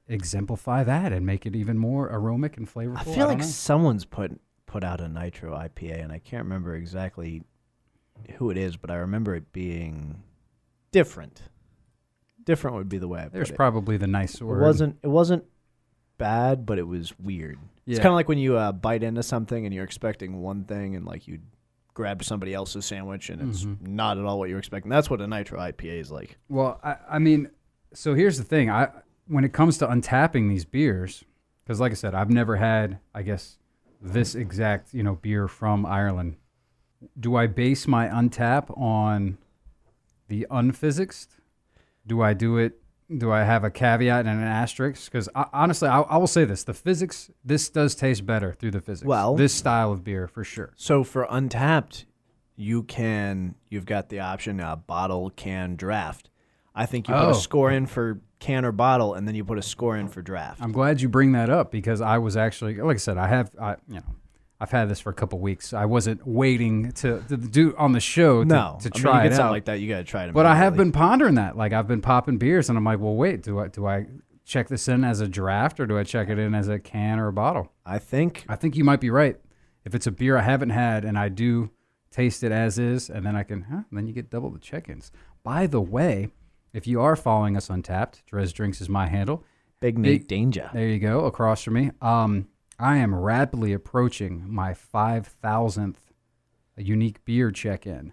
exemplify 0.09 0.83
that 0.85 1.13
and 1.13 1.25
make 1.25 1.47
it 1.47 1.55
even 1.55 1.79
more 1.79 2.11
aromatic 2.13 2.57
and 2.57 2.69
flavorful. 2.73 2.99
I 2.99 3.05
feel 3.05 3.15
don't 3.17 3.29
like 3.29 3.39
know. 3.39 3.45
someone's 3.45 4.05
put 4.05 4.41
put 4.67 4.83
out 4.85 5.01
a 5.01 5.09
nitro 5.09 5.53
IPA, 5.57 6.03
and 6.03 6.13
I 6.13 6.19
can't 6.19 6.43
remember 6.45 6.75
exactly 6.75 7.43
who 8.37 8.51
it 8.51 8.57
is, 8.57 8.77
but 8.77 8.91
I 8.91 8.97
remember 8.97 9.35
it 9.35 9.53
being 9.53 10.23
different. 10.93 11.43
Different 12.45 12.77
would 12.77 12.89
be 12.89 12.99
the 12.99 13.09
way 13.09 13.21
I 13.23 13.29
there's 13.29 13.49
put 13.49 13.55
it. 13.55 13.57
probably 13.57 13.97
the 13.97 14.07
nice 14.07 14.41
It 14.41 14.45
wasn't. 14.45 14.99
It 15.03 15.09
wasn't 15.09 15.45
bad, 16.19 16.65
but 16.67 16.79
it 16.79 16.87
was 16.87 17.19
weird. 17.19 17.59
It's 17.87 17.99
kind 18.01 18.09
of 18.09 18.15
like 18.15 18.29
when 18.29 18.39
you 18.39 18.57
uh, 18.57 18.73
bite 18.73 19.03
into 19.03 19.23
something 19.23 19.65
and 19.65 19.75
you're 19.75 19.85
expecting 19.85 20.41
one 20.43 20.65
thing, 20.65 20.97
and 20.97 21.05
like 21.07 21.29
you 21.29 21.39
grab 21.95 22.23
somebody 22.25 22.53
else's 22.53 22.85
sandwich, 22.85 23.31
and 23.31 23.49
it's 23.49 23.65
Mhm. 23.65 23.87
not 23.87 24.19
at 24.19 24.25
all 24.25 24.39
what 24.39 24.49
you're 24.49 24.59
expecting. 24.59 24.91
That's 24.91 25.09
what 25.09 25.21
a 25.21 25.27
nitro 25.27 25.59
IPA 25.59 26.01
is 26.01 26.11
like. 26.11 26.37
Well, 26.49 26.81
I, 26.83 26.97
I 27.13 27.19
mean, 27.19 27.49
so 27.95 28.15
here's 28.15 28.39
the 28.39 28.45
thing. 28.45 28.71
I 28.71 28.89
when 29.29 29.45
it 29.45 29.53
comes 29.53 29.79
to 29.79 29.87
untapping 29.87 30.49
these 30.49 30.65
beers, 30.65 31.25
because 31.65 31.81
like 31.81 31.93
I 31.93 31.95
said, 31.95 32.15
I've 32.15 32.31
never 32.31 32.57
had, 32.57 32.99
I 33.15 33.23
guess, 33.23 33.59
this 34.01 34.35
exact 34.35 34.93
you 34.93 35.03
know 35.03 35.15
beer 35.15 35.49
from 35.49 35.87
Ireland. 35.87 36.37
Do 37.19 37.37
I 37.37 37.47
base 37.47 37.87
my 37.87 38.09
untap 38.09 38.77
on 38.77 39.39
the 40.29 40.47
unphysicsed? 40.51 41.29
Do 42.07 42.21
I 42.21 42.35
do 42.35 42.57
it? 42.59 42.81
Do 43.15 43.31
I 43.31 43.45
have 43.45 43.63
a 43.63 43.71
caveat 43.71 44.27
and 44.27 44.41
an 44.41 44.47
asterisk? 44.47 45.11
Because 45.11 45.29
honestly, 45.53 45.89
I, 45.89 46.01
I 46.01 46.17
will 46.17 46.27
say 46.27 46.45
this: 46.45 46.65
the 46.65 46.73
Fizzics, 46.73 47.31
this 47.45 47.69
does 47.69 47.95
taste 47.95 48.27
better 48.27 48.53
through 48.55 48.73
the 48.73 48.81
Fizzics. 48.81 49.05
Well- 49.05 49.37
this 49.37 49.55
style 49.55 49.93
of 49.93 50.03
beer 50.03 50.27
for 50.27 50.43
sure. 50.45 50.73
So 50.77 51.05
for 51.05 51.25
Untappd, 51.27 52.05
you 52.57 52.83
can 52.83 53.55
you've 53.69 53.87
got 53.87 54.09
the 54.09 54.21
option 54.21 54.61
uh, 54.61 54.77
bottle, 54.77 55.31
can, 55.31 55.77
draft. 55.77 56.31
I 56.75 56.85
think 56.87 57.09
you 57.09 57.15
put 57.15 57.25
Oh. 57.25 57.31
a 57.31 57.35
score 57.35 57.71
in 57.71 57.87
for 57.87 58.21
can 58.39 58.65
or 58.65 58.73
bottle, 58.73 59.15
and 59.15 59.27
then 59.27 59.35
you 59.35 59.45
put 59.45 59.57
a 59.59 59.63
score 59.63 59.97
in 59.97 60.09
for 60.09 60.21
draft. 60.21 60.61
I'm 60.61 60.73
glad 60.73 61.01
you 61.01 61.09
bring 61.09 61.33
that 61.33 61.49
up 61.49 61.71
because 61.71 62.01
I 62.01 62.19
was 62.19 62.37
actually, 62.37 62.75
like 62.75 62.97
I 62.97 62.99
said, 62.99 63.17
I 63.17 63.29
have, 63.29 63.51
I, 63.61 63.77
you 63.89 63.95
know, 63.97 64.15
I've 64.61 64.71
had 64.71 64.89
this 64.89 65.01
for 65.01 65.11
a 65.11 65.15
couple 65.15 65.39
weeks. 65.39 65.73
I 65.75 65.85
wasn't 65.85 66.27
waiting 66.27 66.93
to, 66.93 67.23
to 67.29 67.37
do 67.37 67.75
on 67.77 67.93
the 67.93 68.01
show 68.01 68.43
to, 68.43 68.49
no, 68.49 68.79
to 68.81 68.91
I 68.93 68.97
mean, 68.97 69.03
try 69.03 69.13
you 69.21 69.27
it 69.27 69.29
get 69.31 69.37
something 69.37 69.47
out. 69.47 69.51
like 69.53 69.65
that. 69.67 69.81
You 69.81 69.89
got 69.89 69.99
to 69.99 70.05
try 70.05 70.25
it. 70.25 70.33
but 70.33 70.47
I 70.47 70.55
have 70.55 70.77
been 70.77 70.93
pondering 70.93 71.35
that. 71.35 71.57
Like 71.57 71.73
I've 71.73 71.87
been 71.89 72.01
popping 72.01 72.39
beers, 72.39 72.69
and 72.69 72.79
I'm 72.79 72.85
like, 72.85 72.99
well, 73.01 73.15
wait, 73.15 73.43
do 73.43 73.59
I 73.59 73.69
do 73.69 73.87
I 73.87 74.07
check 74.45 74.69
this 74.69 74.89
in 74.89 75.05
as 75.05 75.21
a 75.21 75.27
draft 75.29 75.81
or 75.81 75.87
do 75.87 75.99
I 75.99 76.05
check 76.05 76.29
it 76.29 76.39
in 76.39 76.55
as 76.55 76.69
a 76.69 76.79
can 76.79 77.19
or 77.19 77.29
a 77.29 77.33
bottle? 77.33 77.73
I 77.85 77.99
think 77.99 78.45
I 78.49 78.57
think 78.57 78.77
you 78.77 78.85
might 78.85 79.01
be 79.01 79.11
right. 79.11 79.39
If 79.85 79.95
it's 79.95 80.07
a 80.07 80.11
beer 80.11 80.37
I 80.39 80.43
haven't 80.43 80.71
had 80.71 81.05
and 81.05 81.19
I 81.19 81.29
do 81.29 81.71
taste 82.11 82.43
it 82.43 82.51
as 82.53 82.79
is, 82.79 83.11
and 83.11 83.27
then 83.27 83.37
I 83.37 83.43
can, 83.43 83.63
huh, 83.63 83.83
then 83.93 84.07
you 84.07 84.15
get 84.15 84.31
double 84.31 84.49
the 84.51 84.59
check-ins. 84.59 85.13
By 85.43 85.67
the 85.67 85.83
way, 85.83 86.31
if 86.73 86.87
you 86.87 87.01
are 87.03 87.15
following 87.15 87.57
us 87.59 87.69
on 87.69 87.83
Tapped, 87.83 88.23
Drez 88.33 88.53
Drinks 88.55 88.81
is 88.81 88.89
my 88.89 89.07
handle. 89.07 89.45
Big 89.81 89.97
Big- 89.97 90.03
Nate 90.03 90.29
Danger. 90.29 90.71
There 90.73 90.89
you 90.89 90.99
go, 90.99 91.27
across 91.27 91.63
from 91.63 91.75
me. 91.75 91.91
Um, 92.01 92.49
I 92.79 92.97
am 92.97 93.15
rapidly 93.15 93.73
approaching 93.73 94.45
my 94.47 94.73
5,000th 94.73 95.97
unique 96.77 97.25
beer 97.25 97.51
check 97.51 97.87
in. 97.87 98.13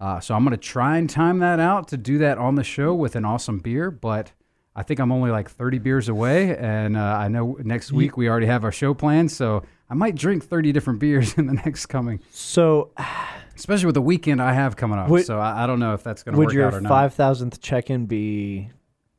Uh, 0.00 0.20
so 0.20 0.34
I'm 0.34 0.44
going 0.44 0.50
to 0.50 0.56
try 0.56 0.98
and 0.98 1.08
time 1.08 1.38
that 1.38 1.60
out 1.60 1.88
to 1.88 1.96
do 1.96 2.18
that 2.18 2.36
on 2.36 2.56
the 2.56 2.64
show 2.64 2.92
with 2.94 3.14
an 3.16 3.24
awesome 3.24 3.60
beer, 3.60 3.90
but 3.90 4.32
I 4.74 4.82
think 4.82 5.00
I'm 5.00 5.12
only 5.12 5.30
like 5.30 5.48
30 5.48 5.78
beers 5.78 6.08
away. 6.08 6.56
And 6.56 6.96
uh, 6.96 7.00
I 7.00 7.28
know 7.28 7.56
next 7.62 7.92
week 7.92 8.16
we 8.16 8.28
already 8.28 8.46
have 8.46 8.64
our 8.64 8.72
show 8.72 8.94
planned. 8.94 9.30
So 9.30 9.62
I 9.88 9.94
might 9.94 10.14
drink 10.16 10.44
30 10.44 10.72
different 10.72 10.98
beers 11.00 11.34
in 11.38 11.46
the 11.46 11.52
next 11.54 11.86
coming, 11.86 12.20
So 12.30 12.90
especially 13.56 13.86
with 13.86 13.94
the 13.94 14.02
weekend 14.02 14.42
I 14.42 14.52
have 14.52 14.76
coming 14.76 14.98
up. 14.98 15.08
Would- 15.08 15.24
so 15.26 15.38
I, 15.38 15.64
I 15.64 15.66
don't 15.66 15.78
know 15.78 15.94
if 15.94 16.02
that's 16.02 16.22
going 16.22 16.34
to 16.34 16.38
work 16.38 16.48
out 16.50 16.54
or 16.54 16.58
not. 16.58 16.74
Would 16.74 16.82
your 16.82 16.88
five 16.88 17.14
thousandth 17.14 17.60
check 17.60 17.88
in 17.88 18.06
be 18.06 18.70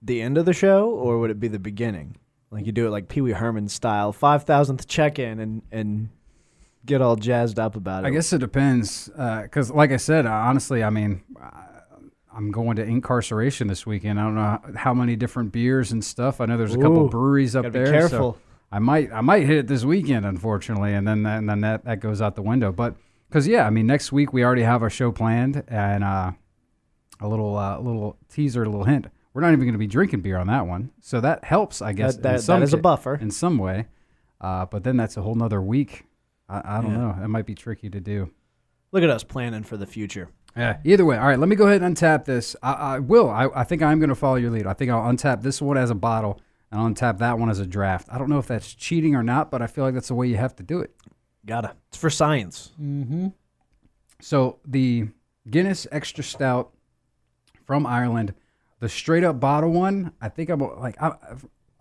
the 0.02 0.22
end 0.22 0.38
of 0.38 0.46
the 0.46 0.54
show, 0.54 0.90
or 0.90 1.18
would 1.20 1.32
it 1.32 1.40
be 1.40 1.48
the 1.48 1.60
beginning? 1.60 2.18
Like 2.54 2.66
you 2.68 2.72
do 2.72 2.86
it 2.88 2.92
like 2.92 3.08
Pee 3.08 3.22
Wee 3.22 3.32
Herman 3.32 3.68
style, 3.68 4.14
five 4.14 4.44
thousandth 4.44 4.88
check 4.88 5.18
in, 5.20 5.40
and 5.40 5.62
and 5.72 6.10
get 6.86 7.02
all 7.02 7.16
jazzed 7.16 7.60
up 7.60 7.76
about 7.76 8.04
it. 8.04 8.08
I 8.08 8.10
guess 8.12 8.32
it 8.32 8.40
depends, 8.40 9.10
because 9.10 9.72
like 9.72 9.92
I 9.92 9.98
said, 9.98 10.26
uh, 10.26 10.32
honestly, 10.32 10.84
I 10.84 10.90
mean, 10.90 11.24
I'm 12.36 12.52
going 12.52 12.76
to 12.78 12.84
incarceration 12.84 13.68
this 13.68 13.86
weekend. 13.86 14.20
I 14.20 14.24
don't 14.24 14.36
know 14.36 14.42
how, 14.42 14.62
how 14.76 14.94
many 14.94 15.16
different 15.16 15.52
beers 15.52 15.92
and 15.92 16.04
stuff. 16.04 16.42
I 16.42 16.46
know 16.46 16.58
there's 16.58 16.76
a 16.76 16.80
couple 16.80 17.08
breweries 17.08 17.56
up 17.56 17.72
there. 17.72 17.92
careful. 17.92 18.34
So 18.34 18.40
I 18.72 18.80
might 18.80 19.12
I 19.12 19.22
might 19.22 19.46
hit 19.46 19.58
it 19.58 19.68
this 19.68 19.84
weekend, 19.84 20.26
unfortunately, 20.26 20.94
and 20.94 21.08
then 21.08 21.24
that, 21.24 21.38
and 21.38 21.50
then 21.50 21.62
that 21.62 21.86
that 21.86 22.00
goes 22.00 22.22
out 22.22 22.36
the 22.36 22.42
window. 22.42 22.72
But 22.72 22.96
because 23.30 23.48
yeah, 23.48 23.66
I 23.66 23.70
mean, 23.70 23.88
next 23.88 24.12
week 24.12 24.34
we 24.34 24.44
already 24.44 24.64
have 24.64 24.82
our 24.82 24.90
show 24.90 25.12
planned, 25.12 25.64
and 25.68 26.04
uh, 26.04 26.32
a 27.20 27.28
little 27.28 27.58
uh, 27.58 27.80
little 27.80 28.18
teaser, 28.30 28.64
a 28.64 28.70
little 28.70 28.86
hint. 28.86 29.08
We're 29.34 29.42
not 29.42 29.50
even 29.54 29.62
going 29.62 29.74
to 29.74 29.80
be 29.80 29.88
drinking 29.88 30.22
beer 30.22 30.38
on 30.38 30.48
that 30.48 30.68
one, 30.68 30.92
so 31.02 31.20
that 31.22 31.44
helps, 31.44 31.82
I 31.82 31.94
guess. 31.94 32.18
That- 32.18 32.36
in 32.36 32.42
some 32.42 32.60
that 32.60 32.66
is 32.66 32.74
a 32.74 32.78
buffer. 32.78 33.16
in 33.16 33.32
some 33.32 33.58
way. 33.58 33.88
Uh, 34.40 34.66
but 34.66 34.84
then 34.84 34.98
that's 34.98 35.18
a 35.18 35.22
whole 35.22 35.36
nother 35.36 35.62
week. 35.62 36.06
I, 36.50 36.78
I 36.78 36.82
don't 36.82 36.92
Yeah. 36.92 36.98
know. 36.98 37.16
That 37.20 37.30
might 37.30 37.46
be 37.46 37.56
tricky 37.56 37.90
to 37.90 38.00
do. 38.00 38.30
Look 38.92 39.02
at 39.04 39.10
us 39.10 39.24
planning 39.24 39.64
for 39.64 39.78
the 39.78 39.88
future. 39.88 40.30
Yeah. 40.56 40.78
Either 40.84 41.04
way, 41.06 41.18
all 41.18 41.26
right. 41.28 41.40
Let 41.40 41.50
me 41.50 41.56
go 41.56 41.66
ahead 41.66 41.82
and 41.82 41.96
untap 41.98 42.26
this. 42.26 42.56
I, 42.62 42.74
I 42.74 43.00
will. 43.00 43.30
I, 43.30 43.48
I 43.56 43.64
think 43.64 43.82
I'm 43.82 43.98
going 44.00 44.10
to 44.10 44.16
follow 44.16 44.36
your 44.36 44.52
lead. 44.52 44.68
I 44.68 44.74
think 44.74 44.92
I'll 44.92 45.02
untap 45.12 45.42
this 45.42 45.60
one 45.62 45.78
as 45.78 45.90
a 45.90 45.96
bottle 45.96 46.40
and 46.72 46.80
I'll 46.80 46.90
untap 46.90 47.18
that 47.20 47.40
one 47.40 47.50
as 47.50 47.60
a 47.60 47.66
draft. 47.66 48.08
I 48.12 48.20
don't 48.20 48.30
know 48.30 48.38
if 48.38 48.46
that's 48.48 48.72
cheating 48.76 49.16
or 49.16 49.24
not, 49.24 49.50
but 49.50 49.64
I 49.64 49.68
feel 49.68 49.84
like 49.84 49.96
that's 49.96 50.10
the 50.10 50.16
way 50.16 50.28
you 50.28 50.38
have 50.38 50.56
to 50.58 50.64
do 50.64 50.80
it. 50.80 50.94
Gotta. 51.46 51.74
It's 51.88 51.98
for 51.98 52.10
science. 52.12 52.72
So 54.22 54.60
the 54.66 55.08
Guinness 55.50 55.88
Extra 55.92 56.24
Stout 56.24 56.72
from 57.66 57.86
Ireland, 57.88 58.34
the 58.84 58.90
straight 58.90 59.24
up 59.24 59.40
bottle 59.40 59.72
one. 59.72 60.12
I 60.20 60.28
think 60.28 60.50
I'm 60.50 60.60
like 60.60 61.02
I, 61.02 61.14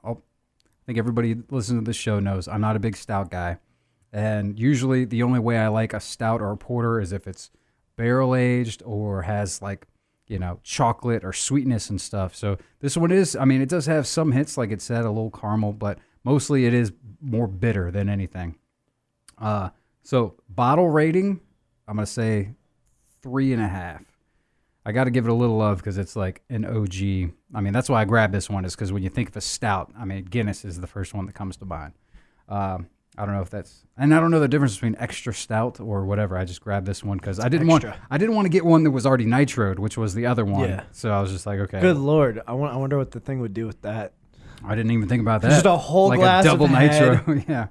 I'll, 0.04 0.22
think 0.86 0.98
everybody 0.98 1.36
listening 1.50 1.84
to 1.84 1.88
this 1.88 1.96
show 1.96 2.20
knows 2.20 2.46
I'm 2.46 2.60
not 2.60 2.76
a 2.76 2.78
big 2.78 2.96
stout 2.96 3.28
guy, 3.28 3.58
and 4.12 4.56
usually 4.56 5.04
the 5.04 5.24
only 5.24 5.40
way 5.40 5.58
I 5.58 5.66
like 5.66 5.94
a 5.94 5.98
stout 5.98 6.40
or 6.40 6.52
a 6.52 6.56
porter 6.56 7.00
is 7.00 7.12
if 7.12 7.26
it's 7.26 7.50
barrel 7.96 8.36
aged 8.36 8.84
or 8.86 9.22
has 9.22 9.60
like 9.60 9.88
you 10.28 10.38
know 10.38 10.60
chocolate 10.62 11.24
or 11.24 11.32
sweetness 11.32 11.90
and 11.90 12.00
stuff. 12.00 12.36
So 12.36 12.56
this 12.78 12.96
one 12.96 13.10
is. 13.10 13.34
I 13.34 13.46
mean, 13.46 13.62
it 13.62 13.68
does 13.68 13.86
have 13.86 14.06
some 14.06 14.30
hits, 14.30 14.56
like 14.56 14.70
it 14.70 14.80
said, 14.80 15.04
a 15.04 15.10
little 15.10 15.32
caramel, 15.32 15.72
but 15.72 15.98
mostly 16.22 16.66
it 16.66 16.74
is 16.74 16.92
more 17.20 17.48
bitter 17.48 17.90
than 17.90 18.08
anything. 18.08 18.54
Uh, 19.38 19.70
so 20.04 20.36
bottle 20.48 20.88
rating, 20.88 21.40
I'm 21.88 21.96
gonna 21.96 22.06
say 22.06 22.54
three 23.22 23.52
and 23.52 23.60
a 23.60 23.66
half. 23.66 24.11
I 24.84 24.92
got 24.92 25.04
to 25.04 25.10
give 25.10 25.26
it 25.26 25.30
a 25.30 25.34
little 25.34 25.56
love 25.56 25.78
because 25.78 25.96
it's 25.96 26.16
like 26.16 26.42
an 26.50 26.64
OG. 26.64 27.32
I 27.54 27.60
mean, 27.60 27.72
that's 27.72 27.88
why 27.88 28.02
I 28.02 28.04
grabbed 28.04 28.34
this 28.34 28.50
one 28.50 28.64
is 28.64 28.74
because 28.74 28.92
when 28.92 29.02
you 29.02 29.10
think 29.10 29.28
of 29.28 29.36
a 29.36 29.40
stout, 29.40 29.92
I 29.96 30.04
mean, 30.04 30.24
Guinness 30.24 30.64
is 30.64 30.80
the 30.80 30.86
first 30.86 31.14
one 31.14 31.26
that 31.26 31.34
comes 31.34 31.56
to 31.58 31.64
mind. 31.64 31.92
Um, 32.48 32.88
I 33.16 33.26
don't 33.26 33.34
know 33.34 33.42
if 33.42 33.50
that's, 33.50 33.84
and 33.96 34.14
I 34.14 34.20
don't 34.20 34.30
know 34.30 34.40
the 34.40 34.48
difference 34.48 34.74
between 34.74 34.96
extra 34.98 35.34
stout 35.34 35.78
or 35.80 36.04
whatever. 36.06 36.36
I 36.36 36.44
just 36.44 36.62
grabbed 36.62 36.86
this 36.86 37.04
one 37.04 37.18
because 37.18 37.38
I 37.38 37.48
didn't 37.48 37.66
want, 37.68 37.84
extra. 37.84 38.06
I 38.10 38.16
didn't 38.16 38.34
want 38.34 38.46
to 38.46 38.48
get 38.48 38.64
one 38.64 38.84
that 38.84 38.90
was 38.90 39.04
already 39.04 39.26
nitroed, 39.26 39.78
which 39.78 39.98
was 39.98 40.14
the 40.14 40.26
other 40.26 40.44
one. 40.44 40.68
Yeah. 40.68 40.84
So 40.92 41.10
I 41.12 41.20
was 41.20 41.30
just 41.30 41.44
like, 41.44 41.60
okay, 41.60 41.80
Good 41.80 41.98
lord, 41.98 42.40
I, 42.46 42.54
want, 42.54 42.72
I 42.72 42.76
wonder 42.76 42.96
what 42.96 43.10
the 43.10 43.20
thing 43.20 43.40
would 43.40 43.52
do 43.54 43.66
with 43.66 43.82
that. 43.82 44.14
I 44.64 44.74
didn't 44.74 44.92
even 44.92 45.08
think 45.08 45.20
about 45.20 45.42
that. 45.42 45.50
Just 45.50 45.66
a 45.66 45.76
whole 45.76 46.08
like 46.08 46.20
glass 46.20 46.46
a 46.46 46.52
of 46.52 46.58
double 46.58 46.66
head. 46.68 47.26
nitro. 47.26 47.42
yeah. 47.48 47.66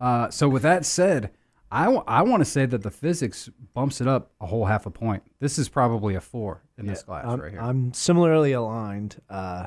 Uh, 0.00 0.30
so 0.30 0.48
with 0.48 0.62
that 0.62 0.84
said, 0.84 1.30
I, 1.74 1.84
w- 1.84 2.04
I 2.06 2.22
want 2.22 2.40
to 2.40 2.44
say 2.44 2.66
that 2.66 2.82
the 2.82 2.90
Fizzics 2.90 3.50
bumps 3.74 4.00
it 4.00 4.06
up 4.08 4.30
a 4.40 4.46
whole 4.46 4.64
half 4.64 4.86
a 4.86 4.90
point. 4.90 5.22
This 5.40 5.58
is 5.58 5.68
probably 5.68 6.14
a 6.14 6.20
four 6.20 6.62
in 6.78 6.86
this 6.86 7.02
glass 7.02 7.24
I'm, 7.26 7.40
right 7.40 7.50
here. 7.50 7.60
I'm 7.60 7.92
similarly 7.92 8.52
aligned. 8.52 9.20
Uh, 9.28 9.66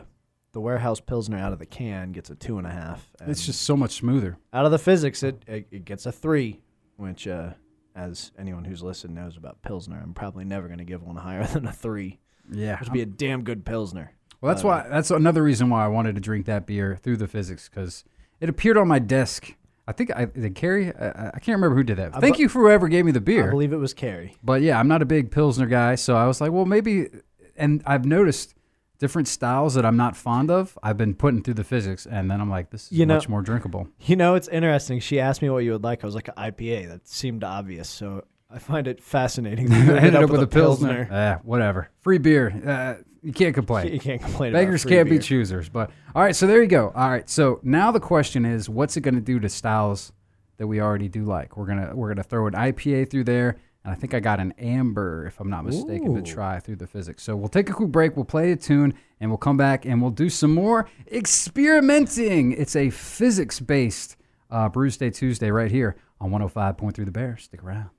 the 0.54 0.62
warehouse 0.62 1.00
pilsner 1.00 1.38
out 1.38 1.54
of 1.54 1.60
the 1.60 1.66
can 1.66 2.12
gets 2.14 2.30
a 2.30 2.36
two 2.36 2.58
and 2.58 2.66
a 2.66 2.72
half. 2.72 3.08
it's 3.22 3.46
just 3.46 3.62
so 3.62 3.76
much 3.78 3.92
smoother. 3.96 4.38
out 4.54 4.66
of 4.66 4.72
the 4.72 4.78
Fizzics, 4.78 5.22
it 5.24 5.44
it, 5.48 5.68
it 5.70 5.86
gets 5.86 6.06
a 6.06 6.12
three, 6.12 6.62
which, 6.96 7.28
uh, 7.28 7.52
as 7.96 8.32
anyone 8.40 8.64
who's 8.64 8.82
listened 8.82 9.14
knows 9.14 9.38
about 9.38 9.62
pilsner, 9.62 10.00
I'm 10.02 10.14
probably 10.14 10.46
never 10.46 10.68
going 10.68 10.80
to 10.80 10.86
give 10.86 11.04
one 11.04 11.16
higher 11.18 11.46
than 11.54 11.68
a 11.68 11.72
three. 11.74 12.20
Yeah. 12.52 12.80
Which 12.80 12.90
would 12.90 12.94
be 12.94 13.02
a 13.02 13.06
damn 13.06 13.44
good 13.44 13.66
pilsner. 13.66 14.14
Well, 14.40 14.54
that's 14.54 14.64
Uh, 14.64 14.68
why. 14.68 14.88
That's 14.88 15.12
another 15.12 15.44
reason 15.44 15.70
why 15.70 15.84
I 15.84 15.88
wanted 15.90 16.16
to 16.16 16.22
drink 16.22 16.46
that 16.46 16.66
beer 16.66 16.96
through 16.96 17.18
the 17.18 17.28
Fizzics 17.28 17.70
because 17.70 18.04
it 18.40 18.48
appeared 18.50 18.78
on 18.78 18.88
my 18.88 19.00
desk. 19.00 19.54
I 19.88 19.94
think 19.94 20.16
I 20.16 20.26
did 20.26 20.54
Carrie. 20.56 20.94
I, 20.96 21.28
I 21.34 21.40
can't 21.40 21.56
remember 21.56 21.76
who 21.76 21.84
did 21.84 21.98
that. 21.98 22.14
Thank 22.20 22.36
bu- 22.38 22.42
you 22.44 22.50
for 22.50 22.60
whoever 22.64 22.88
gave 22.88 23.06
me 23.06 23.12
the 23.12 23.22
beer. 23.22 23.48
I 23.48 23.50
believe 23.52 23.72
it 23.74 23.78
was 23.78 23.94
Carrie. 23.94 24.36
But 24.44 24.62
yeah, 24.62 24.80
I'm 24.80 24.88
not 24.88 25.02
a 25.02 25.06
big 25.06 25.32
pilsner 25.32 25.66
guy, 25.68 25.96
so 25.96 26.16
I 26.16 26.28
was 26.28 26.42
like, 26.42 26.52
well, 26.52 26.66
maybe. 26.66 27.08
And 27.56 27.82
I've 27.86 28.06
noticed 28.06 28.54
different 29.00 29.28
styles 29.28 29.76
that 29.76 29.86
I'm 29.86 29.96
not 29.98 30.18
fond 30.18 30.52
of. 30.52 30.78
I've 30.84 30.98
been 30.98 31.14
putting 31.16 31.42
through 31.44 31.54
the 31.56 31.64
Fizzics, 31.64 32.06
and 32.10 32.30
then 32.30 32.42
I'm 32.42 32.50
like, 32.50 32.70
this 32.72 32.92
is 32.92 32.92
You 32.98 33.06
know- 33.06 33.16
much 33.16 33.30
more 33.30 33.42
drinkable. 33.42 33.88
You 34.02 34.16
know, 34.16 34.36
it's 34.36 34.48
interesting. 34.48 35.00
She 35.00 35.20
asked 35.20 35.42
me 35.42 35.50
what 35.50 35.60
you 35.64 35.72
would 35.72 35.84
like. 35.84 36.04
I 36.04 36.08
was 36.08 36.16
like, 36.16 36.28
IPA. 36.36 36.90
That 36.90 37.08
seemed 37.08 37.44
obvious. 37.44 37.88
So 37.88 38.26
I 38.50 38.60
find 38.60 38.88
it 38.88 39.04
fascinating. 39.04 39.72
I 39.74 39.78
ended 39.80 39.98
ended 39.98 40.16
up 40.24 40.30
with 40.30 40.42
a 40.42 40.48
pilsner. 40.48 41.06
pilsner. 41.06 41.16
Eh, 41.16 41.38
whatever. 41.44 41.90
Free 42.00 42.18
beer. 42.18 42.54
Uh, 42.66 43.04
you 43.22 43.34
can't 43.34 43.54
complain. 43.54 43.88
You 43.94 44.00
can't 44.00 44.22
complain. 44.22 44.54
about 44.54 44.60
Beggars 44.60 44.86
can't 44.86 45.10
be 45.10 45.20
choosers. 45.20 45.70
But 45.70 45.92
all 46.16 46.22
right, 46.22 46.36
so 46.36 46.48
there 46.48 46.62
you 46.62 46.68
go. 46.68 46.92
All 46.96 47.10
right, 47.10 47.30
so 47.30 47.60
now 47.64 47.92
the 47.92 48.00
question 48.00 48.46
is, 48.46 48.70
what's 48.70 48.96
it 48.96 49.02
going 49.02 49.16
to 49.16 49.22
do 49.22 49.40
to 49.40 49.50
styles 49.50 50.14
that 50.58 50.68
we 50.68 50.80
already 50.80 51.10
do 51.10 51.24
like? 51.26 51.58
We're 51.58 51.66
gonna 51.66 51.94
we're 51.94 52.08
gonna 52.08 52.24
throw 52.24 52.48
an 52.48 52.54
IPA 52.54 53.10
through 53.10 53.26
there, 53.26 53.58
and 53.84 53.92
I 53.92 53.96
think 53.96 54.14
I 54.14 54.22
got 54.22 54.40
an 54.40 54.54
amber, 54.58 55.26
if 55.28 55.40
I'm 55.42 55.50
not 55.50 55.66
mistaken, 55.66 56.16
to 56.16 56.22
try 56.22 56.60
through 56.60 56.78
the 56.78 56.88
Fizzics. 56.88 57.20
So 57.20 57.36
we'll 57.36 57.50
take 57.50 57.70
a 57.70 57.74
quick 57.74 57.90
break. 57.90 58.16
We'll 58.16 58.26
play 58.26 58.52
a 58.54 58.56
tune, 58.56 58.94
and 59.20 59.30
we'll 59.30 59.38
come 59.38 59.58
back 59.58 59.86
and 59.86 60.02
we'll 60.02 60.12
do 60.12 60.30
some 60.30 60.54
more 60.54 60.88
experimenting. 61.12 62.54
It's 62.54 62.76
a 62.76 62.88
Fizzics 62.88 63.66
based 63.66 64.16
uh, 64.50 64.70
Brews 64.70 64.96
Day 64.96 65.10
Tuesday 65.10 65.52
right 65.52 65.70
here 65.72 65.98
on 66.22 66.32
105.3 66.32 66.94
The 67.06 67.12
Bear. 67.12 67.38
Stick 67.38 67.64
around. 67.64 67.90